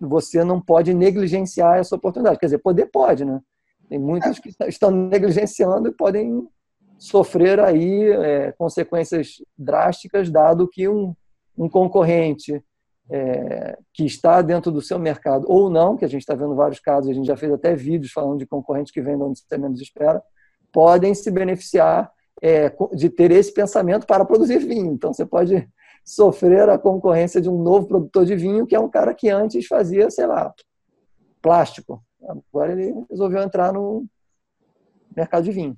você 0.00 0.44
não 0.44 0.60
pode 0.60 0.94
negligenciar 0.94 1.78
essa 1.78 1.96
oportunidade. 1.96 2.38
Quer 2.38 2.46
dizer, 2.46 2.58
poder 2.58 2.86
pode, 2.86 3.24
né? 3.24 3.40
Tem 3.88 3.98
muitos 3.98 4.38
que 4.38 4.50
estão 4.68 4.92
negligenciando 4.92 5.88
e 5.88 5.92
podem 5.92 6.46
sofrer 6.96 7.58
aí 7.58 8.04
é, 8.04 8.52
consequências 8.52 9.42
drásticas, 9.58 10.30
dado 10.30 10.68
que 10.68 10.88
um, 10.88 11.12
um 11.58 11.68
concorrente 11.68 12.62
é, 13.10 13.78
que 13.92 14.04
está 14.04 14.40
dentro 14.42 14.70
do 14.70 14.80
seu 14.80 14.98
mercado 14.98 15.44
ou 15.48 15.68
não, 15.68 15.96
que 15.96 16.04
a 16.04 16.08
gente 16.08 16.22
está 16.22 16.34
vendo 16.34 16.54
vários 16.54 16.80
casos, 16.80 17.10
a 17.10 17.14
gente 17.14 17.26
já 17.26 17.36
fez 17.36 17.52
até 17.52 17.74
vídeos 17.74 18.12
falando 18.12 18.38
de 18.38 18.46
concorrentes 18.46 18.92
que 18.92 19.00
vendem 19.00 19.22
onde 19.22 19.38
você 19.38 19.58
menos 19.58 19.80
espera, 19.80 20.22
podem 20.72 21.14
se 21.14 21.30
beneficiar 21.30 22.10
é, 22.40 22.74
de 22.94 23.10
ter 23.10 23.30
esse 23.30 23.52
pensamento 23.52 24.06
para 24.06 24.24
produzir 24.24 24.58
vinho. 24.58 24.92
Então, 24.92 25.12
você 25.12 25.26
pode 25.26 25.68
sofrer 26.04 26.68
a 26.68 26.78
concorrência 26.78 27.40
de 27.40 27.48
um 27.48 27.62
novo 27.62 27.86
produtor 27.86 28.24
de 28.24 28.34
vinho, 28.34 28.66
que 28.66 28.74
é 28.74 28.80
um 28.80 28.88
cara 28.88 29.14
que 29.14 29.28
antes 29.28 29.66
fazia, 29.66 30.10
sei 30.10 30.26
lá, 30.26 30.52
plástico. 31.40 32.02
Agora 32.50 32.72
ele 32.72 32.94
resolveu 33.10 33.42
entrar 33.42 33.72
no 33.72 34.06
mercado 35.14 35.44
de 35.44 35.52
vinho. 35.52 35.76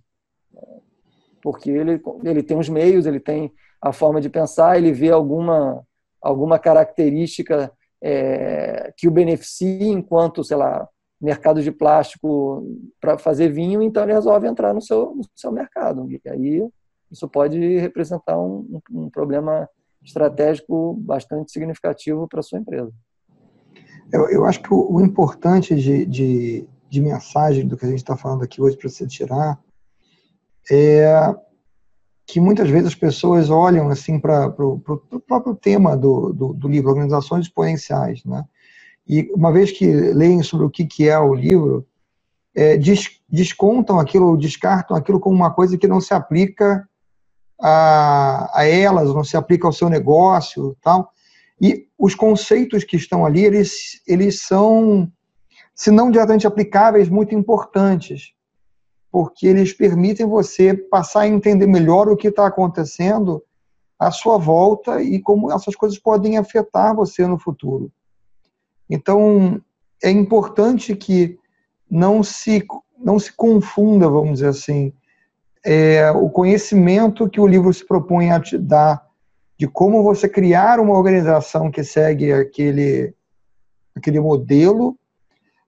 Porque 1.43 1.71
ele, 1.71 2.01
ele 2.23 2.43
tem 2.43 2.59
os 2.59 2.69
meios, 2.69 3.07
ele 3.07 3.21
tem 3.21 3.53
a 3.81 3.93
forma 3.93 4.21
de 4.21 4.31
pensar, 4.31 4.79
ele 4.79 4.93
vê 4.93 5.11
alguma 5.11 5.85
alguma 6.25 6.59
característica 6.59 7.71
é, 8.03 8.93
que 8.97 9.07
o 9.07 9.11
beneficie 9.11 9.89
enquanto, 9.89 10.43
sei 10.43 10.57
lá, 10.57 10.89
mercado 11.21 11.63
de 11.63 11.71
plástico 11.71 12.67
para 13.01 13.19
fazer 13.19 13.51
vinho, 13.51 13.83
então 13.83 14.03
ele 14.03 14.13
resolve 14.13 14.47
entrar 14.47 14.75
no 14.75 14.81
seu, 14.81 15.15
no 15.15 15.23
seu 15.35 15.53
mercado. 15.53 16.11
E 16.11 16.21
aí 16.29 16.67
isso 17.11 17.29
pode 17.29 17.79
representar 17.79 18.39
um, 18.39 18.81
um 18.91 19.11
problema 19.11 19.69
estratégico 20.03 20.95
bastante 20.95 21.53
significativo 21.53 22.27
para 22.27 22.41
a 22.41 22.43
sua 22.43 22.59
empresa. 22.59 22.93
Eu, 24.13 24.29
eu 24.29 24.45
acho 24.45 24.63
que 24.63 24.73
o, 24.73 24.95
o 24.95 25.01
importante 25.01 25.75
de, 25.75 26.05
de, 26.05 26.69
de, 26.91 27.01
mensagem 27.01 27.67
do 27.67 27.77
que 27.77 27.87
a 27.87 27.89
gente 27.89 27.99
está 27.99 28.17
falando 28.17 28.45
aqui 28.45 28.61
hoje 28.61 28.77
para 28.77 28.89
você 28.89 29.07
tirar 29.07 29.59
é 30.71 31.35
que 32.27 32.41
muitas 32.41 32.69
vezes 32.69 32.89
as 32.89 32.95
pessoas 32.95 33.51
olham 33.51 33.89
assim 33.89 34.19
para 34.19 34.47
o 34.59 34.81
próprio 35.27 35.55
tema 35.55 35.97
do, 35.97 36.33
do, 36.33 36.53
do, 36.55 36.69
livro, 36.69 36.91
Organizações 36.91 37.47
Exponenciais, 37.47 38.25
né? 38.25 38.45
E 39.07 39.31
uma 39.35 39.53
vez 39.53 39.71
que 39.71 39.87
leem 39.87 40.43
sobre 40.43 40.65
o 40.65 40.71
que, 40.71 40.87
que 40.87 41.07
é 41.07 41.19
o 41.19 41.35
livro, 41.35 41.87
é, 42.55 42.79
des, 42.79 43.21
descontam 43.29 44.01
aquilo, 44.01 44.37
descartam 44.39 44.97
aquilo 44.97 45.21
como 45.21 45.37
uma 45.37 45.53
coisa 45.53 45.77
que 45.77 45.87
não 45.87 46.01
se 46.01 46.15
aplica 46.15 46.89
a, 47.61 48.51
a 48.59 48.65
elas, 48.65 49.15
não 49.15 49.23
se 49.23 49.37
aplica 49.37 49.67
ao 49.67 49.73
seu 49.73 49.91
negócio, 49.91 50.75
tal. 50.83 51.11
E 51.61 51.87
os 51.99 52.15
conceitos 52.15 52.83
que 52.83 52.97
estão 52.97 53.27
ali, 53.27 53.45
eles, 53.45 54.01
eles 54.07 54.41
são, 54.41 55.13
se 55.75 55.91
não 55.91 56.11
diretamente 56.11 56.47
aplicáveis, 56.47 57.11
muito 57.11 57.35
importantes 57.35 58.33
porque 59.15 59.47
eles 59.47 59.73
permitem 59.73 60.27
você 60.27 60.75
passar 60.75 61.21
a 61.21 61.29
entender 61.29 61.69
melhor 61.69 62.09
o 62.09 62.17
que 62.17 62.27
está 62.27 62.49
acontecendo 62.49 63.41
à 63.97 64.11
sua 64.11 64.39
volta 64.39 65.01
e 65.01 65.21
como 65.21 65.53
essas 65.53 65.77
coisas 65.77 65.97
podem 66.01 66.37
afetar 66.37 66.97
você 66.97 67.25
no 67.25 67.39
futuro. 67.39 67.93
Então, 68.91 69.63
é 70.03 70.11
importante 70.11 70.97
que 70.97 71.39
não 71.89 72.25
se, 72.25 72.67
não 72.99 73.17
se 73.21 73.33
confunda, 73.33 74.09
vamos 74.09 74.41
dizer 74.41 74.49
assim, 74.49 74.93
é, 75.65 76.11
o 76.11 76.29
conhecimento 76.29 77.31
que 77.31 77.41
o 77.41 77.47
livro 77.47 77.73
se 77.73 77.87
propõe 77.87 78.33
a 78.33 78.41
te 78.41 78.59
dar 78.59 79.01
de 79.57 79.69
como 79.69 80.03
você 80.03 80.29
criar 80.29 80.81
uma 80.81 80.99
organização 80.99 81.71
que 81.71 81.85
segue 81.85 82.33
aquele, 82.33 83.15
aquele 83.95 84.19
modelo, 84.19 84.99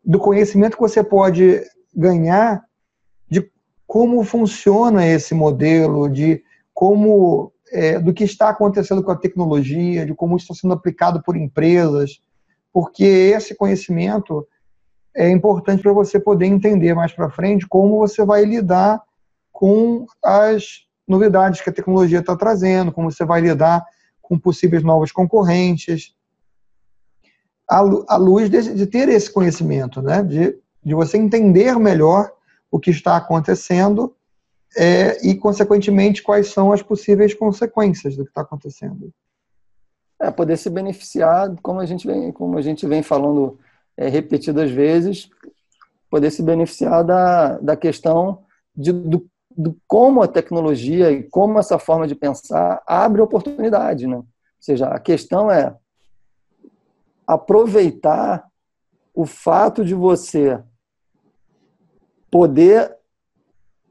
do 0.04 0.18
conhecimento 0.18 0.74
que 0.74 0.82
você 0.82 1.04
pode 1.04 1.62
ganhar 1.94 2.65
como 3.96 4.22
funciona 4.24 5.06
esse 5.06 5.34
modelo, 5.34 6.06
de 6.06 6.44
como 6.74 7.50
é, 7.72 7.98
do 7.98 8.12
que 8.12 8.24
está 8.24 8.50
acontecendo 8.50 9.02
com 9.02 9.10
a 9.10 9.16
tecnologia, 9.16 10.04
de 10.04 10.12
como 10.12 10.36
está 10.36 10.52
sendo 10.52 10.74
aplicado 10.74 11.22
por 11.22 11.34
empresas, 11.34 12.20
porque 12.70 13.06
esse 13.34 13.54
conhecimento 13.54 14.46
é 15.14 15.30
importante 15.30 15.82
para 15.82 15.94
você 15.94 16.20
poder 16.20 16.44
entender 16.44 16.92
mais 16.92 17.10
para 17.10 17.30
frente 17.30 17.66
como 17.66 17.96
você 17.96 18.22
vai 18.22 18.44
lidar 18.44 19.00
com 19.50 20.04
as 20.22 20.82
novidades 21.08 21.62
que 21.62 21.70
a 21.70 21.72
tecnologia 21.72 22.18
está 22.18 22.36
trazendo, 22.36 22.92
como 22.92 23.10
você 23.10 23.24
vai 23.24 23.40
lidar 23.40 23.82
com 24.20 24.38
possíveis 24.38 24.82
novos 24.82 25.10
concorrentes, 25.10 26.14
à 27.66 27.80
luz 28.18 28.50
de, 28.50 28.74
de 28.74 28.86
ter 28.86 29.08
esse 29.08 29.32
conhecimento, 29.32 30.02
né? 30.02 30.22
de, 30.22 30.54
de 30.84 30.94
você 30.94 31.16
entender 31.16 31.78
melhor 31.78 32.35
o 32.76 32.78
que 32.78 32.90
está 32.90 33.16
acontecendo 33.16 34.14
é, 34.76 35.26
e, 35.26 35.34
consequentemente, 35.34 36.22
quais 36.22 36.48
são 36.48 36.72
as 36.72 36.82
possíveis 36.82 37.32
consequências 37.32 38.14
do 38.14 38.24
que 38.24 38.30
está 38.30 38.42
acontecendo. 38.42 39.10
É, 40.20 40.30
poder 40.30 40.58
se 40.58 40.68
beneficiar, 40.68 41.54
como 41.62 41.80
a 41.80 41.86
gente 41.86 42.06
vem, 42.06 42.30
como 42.30 42.58
a 42.58 42.62
gente 42.62 42.86
vem 42.86 43.02
falando 43.02 43.58
é, 43.96 44.08
repetidas 44.08 44.70
vezes, 44.70 45.30
poder 46.10 46.30
se 46.30 46.42
beneficiar 46.42 47.02
da, 47.02 47.56
da 47.58 47.76
questão 47.76 48.44
de, 48.76 48.92
do, 48.92 49.26
do 49.56 49.74
como 49.86 50.22
a 50.22 50.28
tecnologia 50.28 51.10
e 51.10 51.22
como 51.22 51.58
essa 51.58 51.78
forma 51.78 52.06
de 52.06 52.14
pensar 52.14 52.82
abre 52.86 53.22
oportunidade. 53.22 54.06
Né? 54.06 54.16
Ou 54.16 54.26
seja, 54.60 54.88
a 54.88 54.98
questão 54.98 55.50
é 55.50 55.74
aproveitar 57.26 58.46
o 59.14 59.24
fato 59.24 59.82
de 59.82 59.94
você 59.94 60.62
poder 62.36 62.94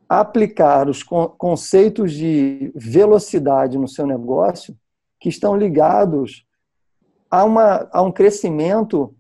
aplicar 0.08 0.88
os 0.88 1.02
conceitos 1.02 2.12
de 2.14 2.72
velocidade 2.76 3.76
no 3.76 3.88
seu 3.88 4.06
negócio 4.06 4.78
que 5.20 5.30
estão 5.30 5.58
ligados 5.58 6.46
a, 7.28 7.44
uma, 7.44 7.90
a 7.92 8.04
um 8.04 8.12
crescimento 8.12 9.16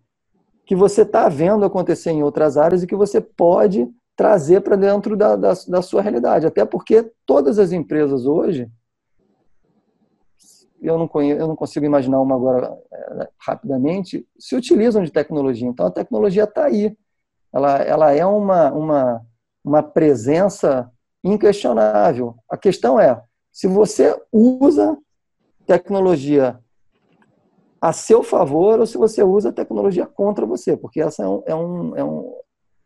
que 0.64 0.76
você 0.76 1.02
está 1.02 1.28
vendo 1.28 1.66
acontecer 1.66 2.12
em 2.12 2.22
outras 2.22 2.56
áreas 2.56 2.84
e 2.84 2.88
que 2.88 2.96
você 2.96 3.20
pode 3.20 3.90
trazer 4.16 4.62
para 4.62 4.76
dentro 4.76 5.18
da, 5.18 5.36
da, 5.36 5.54
da, 5.68 5.82
sua 5.82 6.04
realidade. 6.04 6.46
Até 6.46 6.64
porque 6.64 7.12
todas 7.26 7.58
as 7.58 7.72
empresas 7.72 8.28
hoje, 8.28 8.70
eu 10.80 11.00
não, 11.00 11.08
conheço, 11.08 11.42
eu 11.42 11.48
não 11.48 11.56
consigo 11.56 11.84
imaginar 11.84 12.22
uma 12.22 12.36
agora 12.36 12.78
é, 12.94 13.30
rapidamente, 13.40 14.24
se 14.38 14.56
utilizam 14.56 15.04
de 15.04 15.12
tecnologia. 15.12 15.68
Então 15.68 15.88
a 15.88 15.92
tecnologia 15.92 16.44
está 16.44 16.66
aí 16.66 16.96
ela, 17.56 17.78
ela 17.78 18.12
é 18.12 18.26
uma, 18.26 18.70
uma, 18.74 19.26
uma 19.64 19.82
presença 19.82 20.92
inquestionável. 21.24 22.36
A 22.50 22.58
questão 22.58 23.00
é, 23.00 23.24
se 23.50 23.66
você 23.66 24.14
usa 24.30 24.98
tecnologia 25.66 26.60
a 27.80 27.94
seu 27.94 28.22
favor 28.22 28.80
ou 28.82 28.86
se 28.86 28.98
você 28.98 29.24
usa 29.24 29.54
tecnologia 29.54 30.06
contra 30.06 30.46
você, 30.46 30.76
porque 30.76 31.00
essa 31.00 31.24
é, 31.24 31.28
um, 31.28 31.44
é, 31.46 31.56
um, 31.56 31.96
é, 31.96 32.04
um, 32.04 32.34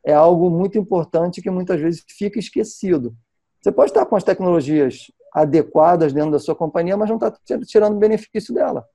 é 0.06 0.14
algo 0.14 0.52
muito 0.52 0.78
importante 0.78 1.42
que 1.42 1.50
muitas 1.50 1.82
vezes 1.82 2.04
fica 2.08 2.38
esquecido. 2.38 3.16
Você 3.60 3.72
pode 3.72 3.90
estar 3.90 4.06
com 4.06 4.16
as 4.16 4.24
tecnologias 4.24 5.12
adequadas 5.34 6.14
dentro 6.14 6.32
da 6.32 6.40
sua 6.40 6.56
companhia, 6.56 6.96
mas 6.96 7.10
não 7.10 7.18
está 7.18 7.36
tirando 7.66 7.98
benefício 7.98 8.54
dela. 8.54 8.86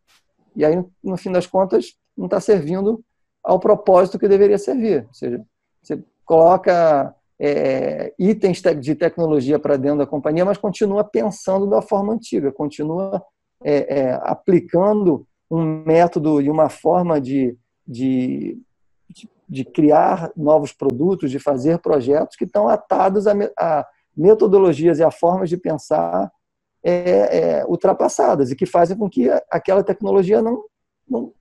E 0.55 0.65
aí, 0.65 0.81
no 1.03 1.17
fim 1.17 1.33
das 1.33 1.49
contas, 1.49 1.95
não 2.17 2.27
está 2.27 2.41
servindo 2.41 3.05
ao 3.43 3.59
propósito 3.59 4.19
que 4.19 4.29
deveria 4.29 4.57
servir. 4.57 5.05
Ou 5.09 5.15
seja, 5.15 5.45
você 5.85 6.03
coloca 6.25 7.15
é, 7.39 8.15
itens 8.19 8.63
de 8.81 8.95
tecnologia 8.95 9.59
para 9.59 9.77
dentro 9.77 9.99
da 9.99 10.07
companhia, 10.07 10.45
mas 10.45 10.59
continua 10.59 11.05
pensando 11.05 11.67
da 11.67 11.83
forma 11.83 12.13
antiga, 12.13 12.51
continua 12.51 13.23
é, 13.63 14.01
é, 14.01 14.21
aplicando 14.23 15.27
um 15.51 15.63
método 15.85 16.41
e 16.41 16.49
uma 16.49 16.69
forma 16.69 17.21
de, 17.21 17.57
de, 17.87 18.59
de, 19.49 19.65
criar 19.65 20.33
novos 20.37 20.73
produtos, 20.73 21.31
de 21.31 21.39
fazer 21.39 21.79
projetos 21.79 22.37
que 22.37 22.45
estão 22.45 22.69
atados 22.69 23.27
a, 23.27 23.33
a 23.59 23.87
metodologias 24.17 24.99
e 24.99 25.05
a 25.05 25.11
formas 25.11 25.49
de 25.49 25.57
pensar 25.57 26.31
é, 26.83 27.39
é, 27.61 27.67
ultrapassadas 27.67 28.51
e 28.51 28.57
que 28.57 28.67
fazem 28.67 28.97
com 28.97 29.09
que 29.09 29.29
aquela 29.51 29.83
tecnologia 29.83 30.41
não, 30.41 30.65
não, 31.09 31.33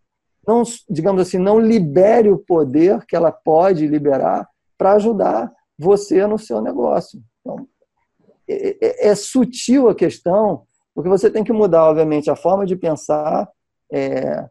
não, 0.48 0.64
digamos 0.90 1.22
assim, 1.22 1.38
não 1.38 1.60
libere 1.60 2.30
o 2.30 2.38
poder 2.38 3.06
que 3.06 3.16
ela 3.16 3.32
pode 3.32 3.88
liberar 3.88 4.48
para 4.78 4.94
ajudar 4.94 5.52
você 5.78 6.26
no 6.28 6.38
seu 6.38 6.62
negócio. 6.62 7.22
Então, 7.40 7.68
é, 8.48 8.86
é, 8.86 9.08
é, 9.10 9.16
sutil 9.16 9.90
a 9.90 9.96
questão, 9.96 10.64
porque 10.94 11.10
você 11.10 11.30
tem 11.30 11.44
que 11.44 11.54
mudar, 11.54 11.90
obviamente, 11.90 12.30
a 12.30 12.36
forma 12.36 12.66
de 12.66 12.76
pensar, 12.76 13.50
é, 13.92 14.48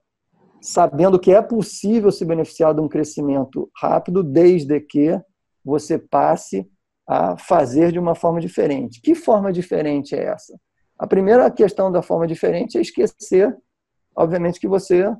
sabendo 0.61 1.18
que 1.18 1.32
é 1.32 1.42
possível 1.42 2.11
se 2.11 2.25
beneficiar 2.25 2.75
de 2.75 2.80
um 2.80 2.88
crescimento 2.88 3.70
rápido, 3.76 4.22
desde 4.22 4.80
que 4.80 5.20
você 5.64 5.99
passe 5.99 6.66
a 7.06 7.37
fazer 7.37 7.92
de 7.92 7.99
uma 7.99 8.14
forma 8.14 8.40
diferente. 8.40 9.00
Que 9.00 9.14
forma 9.14 9.52
diferente 9.52 10.14
é 10.14 10.25
essa? 10.25 10.58
A 10.99 11.06
primeira 11.06 11.50
questão 11.50 11.90
da 11.90 12.00
forma 12.00 12.26
diferente 12.26 12.78
é 12.78 12.80
esquecer, 12.80 13.56
obviamente, 14.16 14.61
que 14.61 14.68
você 14.68 15.14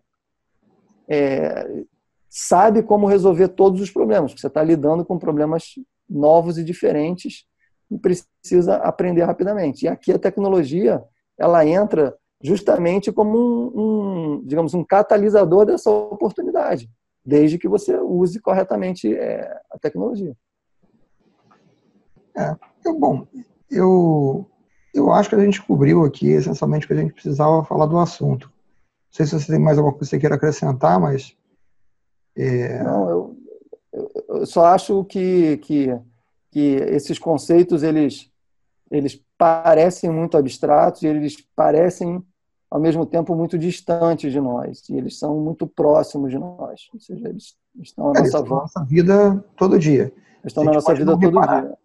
é, 1.09 1.85
sabe 2.29 2.83
como 2.83 3.07
resolver 3.07 3.49
todos 3.49 3.81
os 3.81 3.91
problemas, 3.91 4.33
você 4.33 4.47
está 4.47 4.63
lidando 4.63 5.05
com 5.05 5.19
problemas 5.19 5.75
novos 6.09 6.59
e 6.59 6.65
diferentes 6.65 7.45
e 7.91 7.99
precisa 7.99 8.77
aprender 8.77 9.23
rapidamente. 9.25 9.85
E 9.85 9.89
aqui 9.89 10.13
a 10.13 10.19
tecnologia 10.19 11.03
ela 11.39 11.67
entra 11.67 12.17
justamente 12.43 13.13
como 13.13 13.39
um, 13.39 13.73
um 13.75 14.43
digamos, 14.45 14.75
um 14.75 14.85
catalisador 14.85 15.67
dessa 15.67 15.91
oportunidade, 15.91 16.91
desde 17.25 17.59
que 17.59 17.69
você 17.69 17.97
use 17.97 18.41
corretamente 18.41 19.15
é, 19.15 19.61
a 19.71 19.79
tecnologia. 19.79 20.35
É, 22.37 22.57
bom, 22.99 23.27
eu, 23.71 24.47
eu 24.95 25.13
acho 25.13 25.29
que 25.29 25.35
a 25.35 25.45
gente 25.45 25.63
cobriu 25.63 26.05
aqui 26.05 26.31
essencialmente 26.31 26.87
o 26.87 26.89
que 26.89 26.95
a 26.95 26.97
gente 26.97 27.13
precisava 27.13 27.65
falar 27.65 27.87
do 27.87 27.99
assunto. 27.99 28.51
Não 29.13 29.17
sei 29.17 29.27
se 29.27 29.39
você 29.39 29.53
tem 29.53 29.61
mais 29.61 29.77
alguma 29.77 29.93
coisa 29.93 30.09
que 30.09 30.17
você 30.17 30.19
queira 30.19 30.37
acrescentar, 30.37 30.99
mas. 30.99 31.37
É... 32.35 32.83
Não, 32.83 33.11
eu, 33.11 33.37
eu 33.93 34.47
só 34.47 34.65
acho 34.65 35.05
que, 35.05 35.59
que, 35.59 35.95
que 36.51 36.77
esses 36.77 37.19
conceitos 37.19 37.83
eles, 37.83 38.31
eles 38.91 39.23
parecem 39.37 40.09
muito 40.09 40.39
abstratos 40.39 41.03
e 41.03 41.07
eles 41.07 41.37
parecem 41.55 42.25
ao 42.71 42.81
mesmo 42.81 43.05
tempo 43.05 43.35
muito 43.35 43.59
distantes 43.59 44.33
de 44.33 44.41
nós. 44.41 44.89
E 44.89 44.97
eles 44.97 45.19
são 45.19 45.39
muito 45.39 45.67
próximos 45.67 46.31
de 46.31 46.39
nós. 46.39 46.89
Ou 46.95 46.99
seja 46.99 47.29
eles 47.29 47.55
estão 47.83 48.15
na 48.15 48.21
é, 48.21 48.23
nossa, 48.23 48.43
nossa 48.43 48.85
vida 48.85 49.45
todo 49.59 49.79
dia. 49.79 50.11
Estão 50.43 50.65
na 50.65 50.73
nossa 50.73 50.95
vida 50.95 51.13
todo 51.13 51.31
dia. 51.31 51.79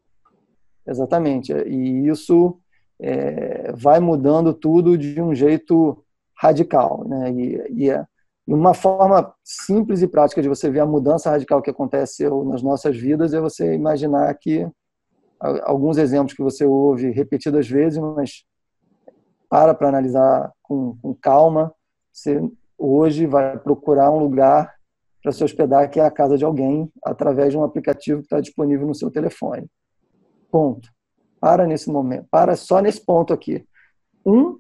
Exatamente. 0.88 1.52
E 1.52 2.08
isso 2.08 2.58
é, 2.98 3.74
vai 3.74 4.00
mudando 4.00 4.54
tudo 4.54 4.98
de 4.98 5.22
um 5.22 5.36
jeito 5.36 6.02
radical 6.40 7.04
né 7.08 7.32
e, 7.32 7.90
é, 7.90 8.06
e 8.48 8.54
uma 8.54 8.74
forma 8.74 9.34
simples 9.44 10.02
e 10.02 10.08
prática 10.08 10.42
de 10.42 10.48
você 10.48 10.70
ver 10.70 10.80
a 10.80 10.86
mudança 10.86 11.30
radical 11.30 11.62
que 11.62 11.70
aconteceu 11.70 12.46
nas 12.46 12.62
nossas 12.62 12.98
vidas 12.98 13.34
é 13.34 13.42
você 13.42 13.74
imaginar 13.74 14.34
que 14.36 14.66
alguns 15.40 15.98
exemplos 15.98 16.34
que 16.34 16.42
você 16.42 16.66
ouve 16.66 17.12
repetidas 17.12 17.68
vezes, 17.68 18.00
mas 18.00 18.44
para 19.50 19.74
para 19.74 19.90
analisar 19.90 20.52
com, 20.62 20.98
com 21.02 21.14
calma. 21.14 21.74
Você 22.12 22.42
hoje 22.78 23.26
vai 23.26 23.58
procurar 23.58 24.12
um 24.12 24.20
lugar 24.20 24.76
para 25.22 25.32
se 25.32 25.44
hospedar 25.44 25.90
que 25.90 26.00
é 26.00 26.06
a 26.06 26.12
casa 26.12 26.38
de 26.38 26.46
alguém 26.46 26.92
através 27.04 27.52
de 27.52 27.58
um 27.58 27.64
aplicativo 27.64 28.20
que 28.20 28.26
está 28.26 28.40
disponível 28.40 28.88
no 28.88 28.96
seu 28.96 29.12
telefone. 29.12 29.68
Ponto. 30.52 30.90
Para 31.40 31.68
nesse 31.68 31.90
momento. 31.90 32.28
Para 32.32 32.56
só 32.56 32.80
nesse 32.80 33.04
ponto 33.06 33.34
aqui. 33.34 33.66
Um, 34.26 34.58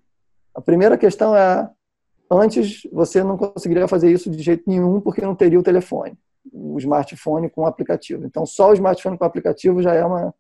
a 0.58 0.62
primeira 0.62 0.98
questão 0.98 1.36
é 1.36 1.70
Antes, 2.30 2.82
você 2.92 3.24
não 3.24 3.38
conseguiria 3.38 3.88
fazer 3.88 4.12
isso 4.12 4.30
de 4.30 4.44
jeito 4.44 4.64
nenhum 4.68 5.00
porque 5.00 5.22
não 5.22 5.34
teria 5.34 5.60
o 5.60 5.64
telefone, 5.64 6.18
o 6.52 6.78
smartphone 6.78 7.50
com 7.50 7.62
o 7.62 7.66
aplicativo. 7.66 8.26
Então, 8.26 8.46
só 8.46 8.70
o 8.70 8.74
smartphone 8.74 9.18
com 9.18 9.24
o 9.24 9.28
aplicativo 9.28 9.82
já 9.82 9.94
é 9.94 10.04
uma 10.04 10.34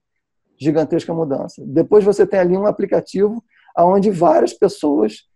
gigantesca 0.58 1.13
mudança. 1.13 1.63
Depois, 1.65 2.03
você 2.03 2.27
tem 2.27 2.39
ali 2.39 2.58
um 2.58 2.67
aplicativo 2.67 3.41
onde 3.77 4.12
várias 4.12 4.53
pessoas 4.53 5.27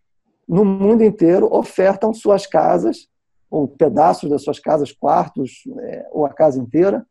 no 0.47 0.65
mundo 0.65 1.03
inteiro 1.03 1.47
ofertam 1.53 2.13
suas 2.13 2.45
casas, 2.45 3.07
ou 3.49 3.67
pedaços 3.67 4.29
das 4.29 4.43
suas 4.43 4.59
casas, 4.59 4.91
quartos, 4.91 5.63
é, 5.79 6.09
ou 6.11 6.25
a 6.25 6.33
casa 6.33 6.59
inteira, 6.59 7.05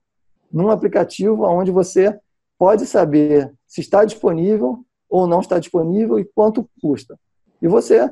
num 0.53 0.71
aplicativo 0.71 1.45
onde 1.45 1.71
você 1.71 2.19
pode 2.59 2.85
saber 2.85 3.51
se 3.67 3.81
está 3.81 4.05
disponível 4.05 4.85
ou 5.09 5.27
não 5.27 5.41
está 5.41 5.59
disponível 5.59 6.19
e 6.19 6.25
quanto 6.25 6.69
custa. 6.81 7.19
E 7.61 7.69
você 7.69 8.11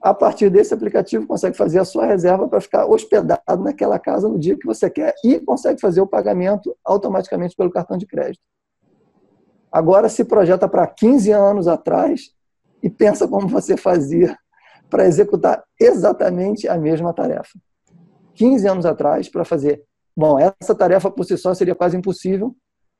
a 0.00 0.14
partir 0.14 0.48
desse 0.48 0.72
aplicativo, 0.72 1.26
consegue 1.26 1.56
fazer 1.56 1.80
a 1.80 1.84
sua 1.84 2.06
reserva 2.06 2.48
para 2.48 2.60
ficar 2.60 2.86
hospedado 2.86 3.62
naquela 3.62 3.98
casa 3.98 4.28
no 4.28 4.38
dia 4.38 4.56
que 4.56 4.66
você 4.66 4.88
quer 4.88 5.14
e 5.24 5.40
consegue 5.40 5.80
fazer 5.80 6.00
o 6.00 6.06
pagamento 6.06 6.76
automaticamente 6.84 7.56
pelo 7.56 7.70
cartão 7.70 7.96
de 7.96 8.06
crédito. 8.06 8.42
Agora 9.70 10.08
se 10.08 10.24
projeta 10.24 10.68
para 10.68 10.86
15 10.86 11.32
anos 11.32 11.66
atrás 11.66 12.30
e 12.82 12.88
pensa 12.88 13.26
como 13.26 13.48
você 13.48 13.76
fazia 13.76 14.38
para 14.88 15.04
executar 15.04 15.62
exatamente 15.78 16.68
a 16.68 16.78
mesma 16.78 17.12
tarefa. 17.12 17.58
15 18.34 18.68
anos 18.68 18.86
atrás, 18.86 19.28
para 19.28 19.44
fazer. 19.44 19.82
Bom, 20.16 20.38
essa 20.38 20.74
tarefa 20.74 21.10
por 21.10 21.24
si 21.24 21.36
só 21.36 21.52
seria 21.54 21.74
quase 21.74 21.96
impossível, 21.96 22.54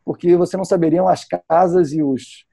porque 0.04 0.36
você 0.36 0.56
não 0.56 0.64
saberia 0.64 1.08
as 1.08 1.24
casas 1.48 1.92
e 1.92 2.02
os 2.02 2.44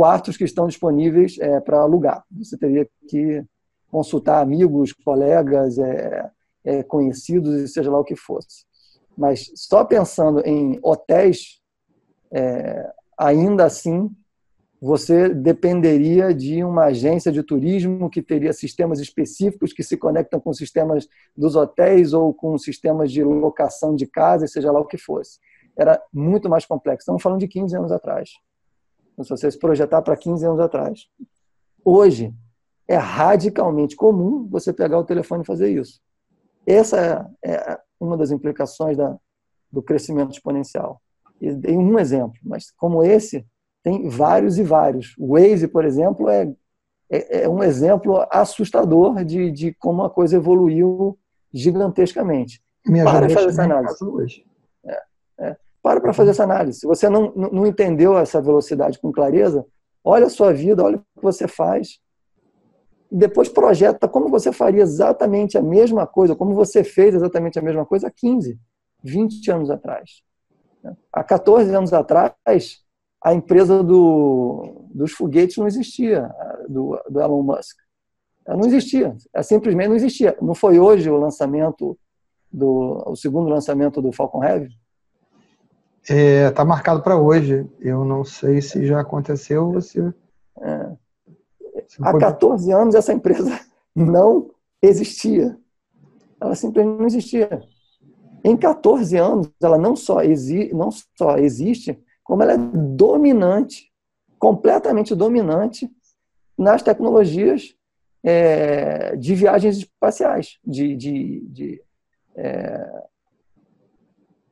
quartos 0.00 0.38
que 0.38 0.44
estão 0.44 0.66
disponíveis 0.66 1.36
é, 1.38 1.60
para 1.60 1.78
alugar. 1.78 2.24
Você 2.38 2.56
teria 2.56 2.88
que 3.06 3.44
consultar 3.90 4.40
amigos, 4.40 4.94
colegas, 4.94 5.78
é, 5.78 6.30
é, 6.64 6.82
conhecidos, 6.82 7.60
e 7.60 7.68
seja 7.68 7.90
lá 7.90 7.98
o 7.98 8.04
que 8.04 8.16
fosse. 8.16 8.64
Mas 9.14 9.52
só 9.54 9.84
pensando 9.84 10.40
em 10.40 10.80
hotéis, 10.82 11.60
é, 12.32 12.90
ainda 13.18 13.66
assim, 13.66 14.10
você 14.80 15.28
dependeria 15.28 16.32
de 16.32 16.64
uma 16.64 16.84
agência 16.84 17.30
de 17.30 17.42
turismo 17.42 18.08
que 18.08 18.22
teria 18.22 18.54
sistemas 18.54 19.00
específicos 19.00 19.74
que 19.74 19.82
se 19.82 19.98
conectam 19.98 20.40
com 20.40 20.54
sistemas 20.54 21.06
dos 21.36 21.56
hotéis 21.56 22.14
ou 22.14 22.32
com 22.32 22.56
sistemas 22.56 23.12
de 23.12 23.22
locação 23.22 23.94
de 23.94 24.06
casa, 24.06 24.46
seja 24.46 24.72
lá 24.72 24.80
o 24.80 24.86
que 24.86 24.96
fosse. 24.96 25.38
Era 25.76 26.02
muito 26.10 26.48
mais 26.48 26.64
complexo. 26.64 27.02
Estamos 27.02 27.22
falando 27.22 27.40
de 27.40 27.48
15 27.48 27.76
anos 27.76 27.92
atrás. 27.92 28.30
Então, 29.20 29.36
se 29.36 29.42
você 29.42 29.50
se 29.50 29.58
projetar 29.58 30.00
para 30.02 30.16
15 30.16 30.46
anos 30.46 30.60
atrás. 30.60 31.06
Hoje, 31.84 32.34
é 32.88 32.96
radicalmente 32.96 33.94
comum 33.94 34.48
você 34.48 34.72
pegar 34.72 34.98
o 34.98 35.04
telefone 35.04 35.42
e 35.42 35.46
fazer 35.46 35.70
isso. 35.70 36.00
Essa 36.66 37.30
é, 37.44 37.52
é 37.52 37.78
uma 37.98 38.16
das 38.16 38.30
implicações 38.30 38.96
da, 38.96 39.16
do 39.70 39.82
crescimento 39.82 40.32
exponencial. 40.32 41.00
E 41.40 41.52
dei 41.52 41.76
um 41.76 41.98
exemplo, 41.98 42.38
mas 42.42 42.70
como 42.72 43.02
esse, 43.02 43.46
tem 43.82 44.08
vários 44.08 44.58
e 44.58 44.62
vários. 44.62 45.14
O 45.18 45.34
Waze, 45.34 45.68
por 45.68 45.84
exemplo, 45.84 46.28
é, 46.28 46.52
é, 47.10 47.42
é 47.42 47.48
um 47.48 47.62
exemplo 47.62 48.26
assustador 48.30 49.24
de, 49.24 49.50
de 49.50 49.74
como 49.74 50.02
a 50.02 50.10
coisa 50.10 50.36
evoluiu 50.36 51.18
gigantescamente. 51.52 52.62
Minha 52.86 53.04
para 53.04 53.28
fazer 53.28 53.48
essa 53.48 53.62
análise. 53.64 54.44
É, 54.84 55.02
é. 55.40 55.56
Para 55.82 56.00
para 56.00 56.12
fazer 56.12 56.30
essa 56.30 56.44
análise. 56.44 56.80
Se 56.80 56.86
você 56.86 57.08
não, 57.08 57.32
não 57.34 57.66
entendeu 57.66 58.18
essa 58.18 58.40
velocidade 58.40 58.98
com 58.98 59.10
clareza, 59.10 59.64
olha 60.04 60.26
a 60.26 60.30
sua 60.30 60.52
vida, 60.52 60.82
olha 60.82 60.96
o 60.96 61.00
que 61.00 61.22
você 61.22 61.48
faz, 61.48 61.98
depois 63.10 63.48
projeta 63.48 64.06
como 64.06 64.28
você 64.28 64.52
faria 64.52 64.82
exatamente 64.82 65.58
a 65.58 65.62
mesma 65.62 66.06
coisa, 66.06 66.36
como 66.36 66.54
você 66.54 66.84
fez 66.84 67.14
exatamente 67.14 67.58
a 67.58 67.62
mesma 67.62 67.84
coisa 67.84 68.06
há 68.06 68.10
15, 68.10 68.58
20 69.02 69.50
anos 69.50 69.70
atrás. 69.70 70.22
Há 71.12 71.24
14 71.24 71.74
anos 71.74 71.92
atrás, 71.92 72.32
a 73.22 73.34
empresa 73.34 73.82
do, 73.82 74.86
dos 74.94 75.12
foguetes 75.12 75.56
não 75.56 75.66
existia, 75.66 76.30
do, 76.68 76.98
do 77.08 77.20
Elon 77.20 77.42
Musk. 77.42 77.76
Ela 78.46 78.56
não 78.56 78.66
existia, 78.66 79.16
ela 79.32 79.42
simplesmente 79.42 79.88
não 79.88 79.96
existia. 79.96 80.36
Não 80.40 80.54
foi 80.54 80.78
hoje 80.78 81.10
o 81.10 81.16
lançamento, 81.16 81.98
do, 82.50 83.02
o 83.06 83.16
segundo 83.16 83.48
lançamento 83.48 84.00
do 84.00 84.12
Falcon 84.12 84.42
Heavy? 84.42 84.70
Está 86.02 86.14
é, 86.14 86.50
tá 86.50 86.64
marcado 86.64 87.02
para 87.02 87.16
hoje. 87.16 87.68
Eu 87.78 88.04
não 88.04 88.24
sei 88.24 88.60
se 88.60 88.86
já 88.86 89.00
aconteceu 89.00 89.68
ou 89.68 89.80
se... 89.80 90.00
É. 90.60 90.92
Há 92.00 92.18
14 92.18 92.72
anos 92.72 92.94
essa 92.94 93.12
empresa 93.12 93.58
não 93.94 94.50
existia. 94.82 95.56
Ela 96.40 96.54
simplesmente 96.54 96.98
não 96.98 97.06
existia. 97.06 97.62
Em 98.42 98.56
14 98.56 99.16
anos, 99.16 99.50
ela 99.62 99.76
não 99.76 99.94
só, 99.94 100.22
exi 100.22 100.72
não 100.72 100.90
só 100.90 101.36
existe, 101.36 101.98
como 102.24 102.42
ela 102.42 102.54
é 102.54 102.58
dominante, 102.58 103.92
completamente 104.38 105.14
dominante 105.14 105.90
nas 106.56 106.82
tecnologias 106.82 107.74
é, 108.22 109.16
de 109.16 109.34
viagens 109.34 109.78
espaciais, 109.78 110.58
de, 110.64 110.96
de, 110.96 111.40
de, 111.48 111.82
é, 112.34 113.04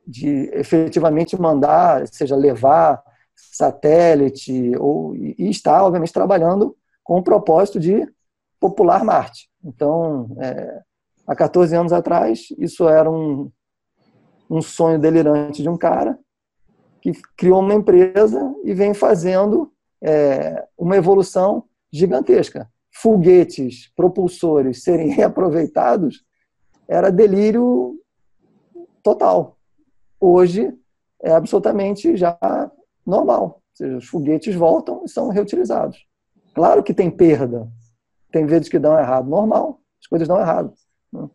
de 0.09 0.49
efetivamente 0.53 1.39
mandar, 1.39 2.07
seja 2.07 2.35
levar 2.35 3.01
satélite, 3.35 4.75
ou, 4.79 5.15
e 5.15 5.35
está, 5.49 5.83
obviamente, 5.83 6.11
trabalhando 6.11 6.75
com 7.03 7.19
o 7.19 7.23
propósito 7.23 7.79
de 7.79 8.07
popular 8.59 9.03
Marte. 9.03 9.47
Então, 9.63 10.35
é, 10.39 10.81
há 11.27 11.35
14 11.35 11.75
anos 11.75 11.93
atrás, 11.93 12.47
isso 12.57 12.89
era 12.89 13.09
um, 13.09 13.51
um 14.49 14.61
sonho 14.61 14.97
delirante 14.97 15.61
de 15.61 15.69
um 15.69 15.77
cara 15.77 16.17
que 17.01 17.11
criou 17.37 17.59
uma 17.59 17.73
empresa 17.75 18.53
e 18.63 18.73
vem 18.73 18.93
fazendo 18.93 19.71
é, 20.01 20.67
uma 20.75 20.97
evolução 20.97 21.65
gigantesca. 21.93 22.67
Foguetes, 22.91 23.91
propulsores 23.95 24.83
serem 24.83 25.09
reaproveitados 25.13 26.23
era 26.87 27.11
delírio 27.11 27.95
total. 29.03 29.58
Hoje 30.19 30.73
é 31.21 31.31
absolutamente 31.31 32.15
já 32.15 32.37
normal. 33.05 33.43
Ou 33.43 33.61
seja, 33.73 33.97
os 33.97 34.07
foguetes 34.07 34.55
voltam 34.55 35.03
e 35.05 35.09
são 35.09 35.29
reutilizados. 35.29 36.05
Claro 36.53 36.83
que 36.83 36.93
tem 36.93 37.09
perda, 37.09 37.67
tem 38.31 38.45
vezes 38.45 38.69
que 38.69 38.79
dão 38.79 38.97
errado, 38.97 39.29
normal, 39.29 39.79
as 40.01 40.07
coisas 40.07 40.27
dão 40.27 40.39
errado. 40.39 40.73
Né? 41.11 41.29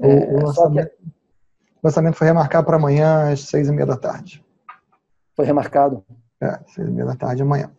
É, 0.00 0.34
o, 0.34 0.46
lançamento, 0.46 0.88
que... 0.88 1.04
o 1.04 1.80
lançamento 1.82 2.14
foi 2.14 2.26
remarcado 2.26 2.66
para 2.66 2.76
amanhã 2.76 3.32
às 3.32 3.40
seis 3.40 3.68
e 3.68 3.72
meia 3.72 3.86
da 3.86 3.96
tarde. 3.96 4.44
Foi 5.34 5.44
remarcado? 5.44 6.04
É, 6.40 6.60
seis 6.68 6.88
e 6.88 6.90
meia 6.90 7.06
da 7.06 7.16
tarde 7.16 7.42
amanhã. 7.42 7.70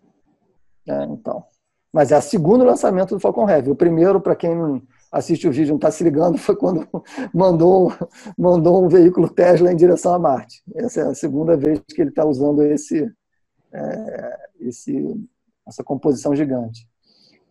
É, 0.87 1.03
então. 1.05 1.43
Mas 1.91 2.11
é 2.11 2.17
o 2.17 2.21
segundo 2.21 2.63
lançamento 2.63 3.15
do 3.15 3.19
Falcon 3.19 3.49
Heavy. 3.49 3.71
O 3.71 3.75
primeiro, 3.75 4.21
para 4.21 4.35
quem 4.35 4.81
assiste 5.11 5.47
o 5.47 5.51
vídeo 5.51 5.69
não 5.69 5.77
está 5.77 5.91
se 5.91 6.03
ligando, 6.03 6.37
foi 6.39 6.55
quando 6.55 6.87
mandou, 7.33 7.93
mandou 8.37 8.83
um 8.83 8.87
veículo 8.87 9.29
Tesla 9.29 9.71
em 9.71 9.75
direção 9.75 10.13
a 10.13 10.19
Marte. 10.19 10.61
Essa 10.75 11.01
é 11.01 11.03
a 11.05 11.15
segunda 11.15 11.55
vez 11.57 11.79
que 11.79 12.01
ele 12.01 12.09
está 12.09 12.25
usando 12.25 12.63
esse, 12.63 13.11
é, 13.73 14.39
esse, 14.59 15.27
essa 15.67 15.83
composição 15.83 16.35
gigante. 16.35 16.87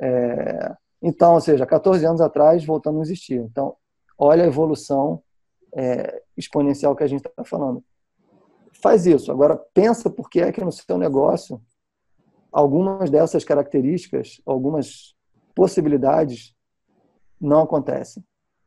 É, 0.01 0.75
então, 1.03 1.35
ou 1.35 1.41
seja, 1.41 1.67
14 1.67 2.05
anos 2.05 2.21
atrás, 2.21 2.65
voltando 2.65 2.99
a 2.99 3.03
existir. 3.03 3.41
Então, 3.41 3.77
olha 4.17 4.45
a 4.45 4.49
evolução 4.49 5.23
é, 5.75 6.23
exponencial 6.37 6.95
que 6.97 7.05
a 7.05 7.07
gente 7.07 7.27
está 7.27 7.45
falando 7.45 7.83
faz 8.81 9.07
isso. 9.07 9.31
Agora, 9.31 9.57
pensa 9.75 10.09
por 10.09 10.29
que 10.29 10.41
é 10.41 10.53
que 10.53 10.65
no 10.65 10.73
seu 10.73 10.99
negócio 10.99 11.61
algumas 12.51 13.11
dessas 13.11 13.45
características, 13.45 14.41
algumas 14.47 15.15
possibilidades 15.55 16.55
não 17.41 17.63
acontecem. 17.63 18.25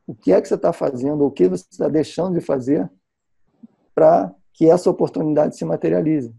O 0.08 0.16
que 0.16 0.32
é 0.32 0.42
que 0.42 0.48
você 0.48 0.56
está 0.56 0.74
fazendo, 0.74 1.22
ou 1.22 1.28
o 1.28 1.32
que 1.32 1.48
você 1.48 1.66
está 1.70 1.88
deixando 1.88 2.38
de 2.38 2.46
fazer 2.46 2.90
para 3.94 4.34
que 4.54 4.70
essa 4.70 4.90
oportunidade 4.90 5.56
se 5.56 5.64
materialize? 5.64 6.34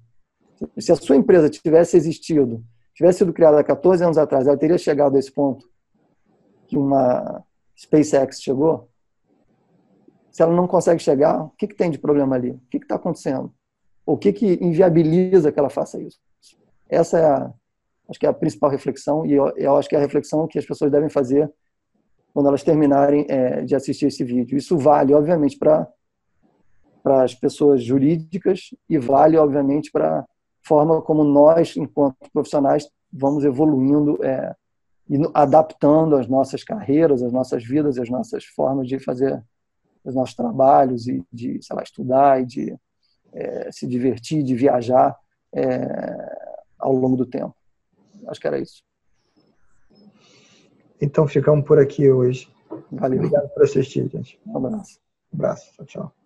Se 0.78 0.92
a 0.92 0.96
sua 0.96 1.16
empresa 1.16 1.48
tivesse 1.48 1.96
existido, 1.96 2.62
tivesse 2.94 3.18
sido 3.18 3.32
criada 3.32 3.58
há 3.58 3.64
14 3.64 4.04
anos 4.04 4.18
atrás, 4.18 4.46
ela 4.46 4.56
teria 4.56 4.78
chegado 4.78 5.16
a 5.16 5.18
esse 5.18 5.32
ponto 5.32 5.70
que 6.66 6.76
uma 6.76 7.44
SpaceX 7.78 8.40
chegou? 8.40 8.88
Se 10.30 10.42
ela 10.42 10.54
não 10.54 10.66
consegue 10.66 11.02
chegar, 11.02 11.44
o 11.44 11.50
que, 11.50 11.66
que 11.66 11.74
tem 11.74 11.90
de 11.90 11.98
problema 11.98 12.36
ali? 12.36 12.52
O 12.52 12.60
que 12.70 12.78
está 12.78 12.94
acontecendo? 12.94 13.52
O 14.06 14.16
que, 14.16 14.32
que 14.32 14.58
inviabiliza 14.62 15.52
que 15.52 15.58
ela 15.58 15.68
faça 15.68 16.00
isso? 16.00 16.18
Essa 16.88 17.18
é 17.18 17.24
a, 17.24 17.52
acho 18.08 18.18
que 18.18 18.26
é 18.26 18.28
a 18.28 18.32
principal 18.32 18.70
reflexão 18.70 19.26
e 19.26 19.32
eu, 19.32 19.48
eu 19.56 19.76
acho 19.76 19.88
que 19.88 19.94
é 19.94 19.98
a 19.98 20.02
reflexão 20.02 20.46
que 20.46 20.58
as 20.58 20.64
pessoas 20.66 20.90
devem 20.90 21.10
fazer 21.10 21.52
quando 22.32 22.48
elas 22.48 22.62
terminarem 22.62 23.26
é, 23.28 23.62
de 23.62 23.74
assistir 23.74 24.06
esse 24.06 24.24
vídeo. 24.24 24.56
Isso 24.56 24.78
vale, 24.78 25.14
obviamente, 25.14 25.58
para 25.58 25.86
as 27.04 27.34
pessoas 27.34 27.82
jurídicas 27.82 28.70
e 28.88 28.98
vale, 28.98 29.36
obviamente, 29.36 29.90
para 29.90 30.20
a 30.20 30.26
forma 30.62 31.02
como 31.02 31.24
nós, 31.24 31.76
enquanto 31.76 32.16
profissionais, 32.32 32.88
vamos 33.12 33.44
evoluindo 33.44 34.22
é, 34.24 34.54
e 35.08 35.16
adaptando 35.34 36.16
as 36.16 36.26
nossas 36.26 36.64
carreiras, 36.64 37.22
as 37.22 37.32
nossas 37.32 37.64
vidas, 37.64 37.98
as 37.98 38.08
nossas 38.08 38.44
formas 38.44 38.88
de 38.88 38.98
fazer 38.98 39.42
os 40.04 40.14
nossos 40.14 40.34
trabalhos 40.34 41.06
e 41.06 41.22
de, 41.32 41.58
sei 41.62 41.76
lá, 41.76 41.82
estudar 41.82 42.40
e 42.40 42.46
de 42.46 42.76
é, 43.32 43.70
se 43.70 43.86
divertir, 43.86 44.42
de 44.42 44.54
viajar 44.54 45.16
é, 45.54 46.52
ao 46.78 46.94
longo 46.94 47.16
do 47.16 47.26
tempo. 47.26 47.54
Acho 48.26 48.40
que 48.40 48.46
era 48.46 48.58
isso. 48.58 48.82
Então 51.02 51.26
ficamos 51.26 51.66
por 51.66 51.80
aqui 51.80 52.08
hoje. 52.08 52.48
Valeu. 52.92 53.18
Obrigado 53.18 53.48
por 53.48 53.64
assistir, 53.64 54.08
gente. 54.08 54.40
Um 54.46 54.56
abraço. 54.56 55.00
Um 55.32 55.36
abraço. 55.36 55.72
Tchau, 55.74 55.86
tchau. 55.86 56.21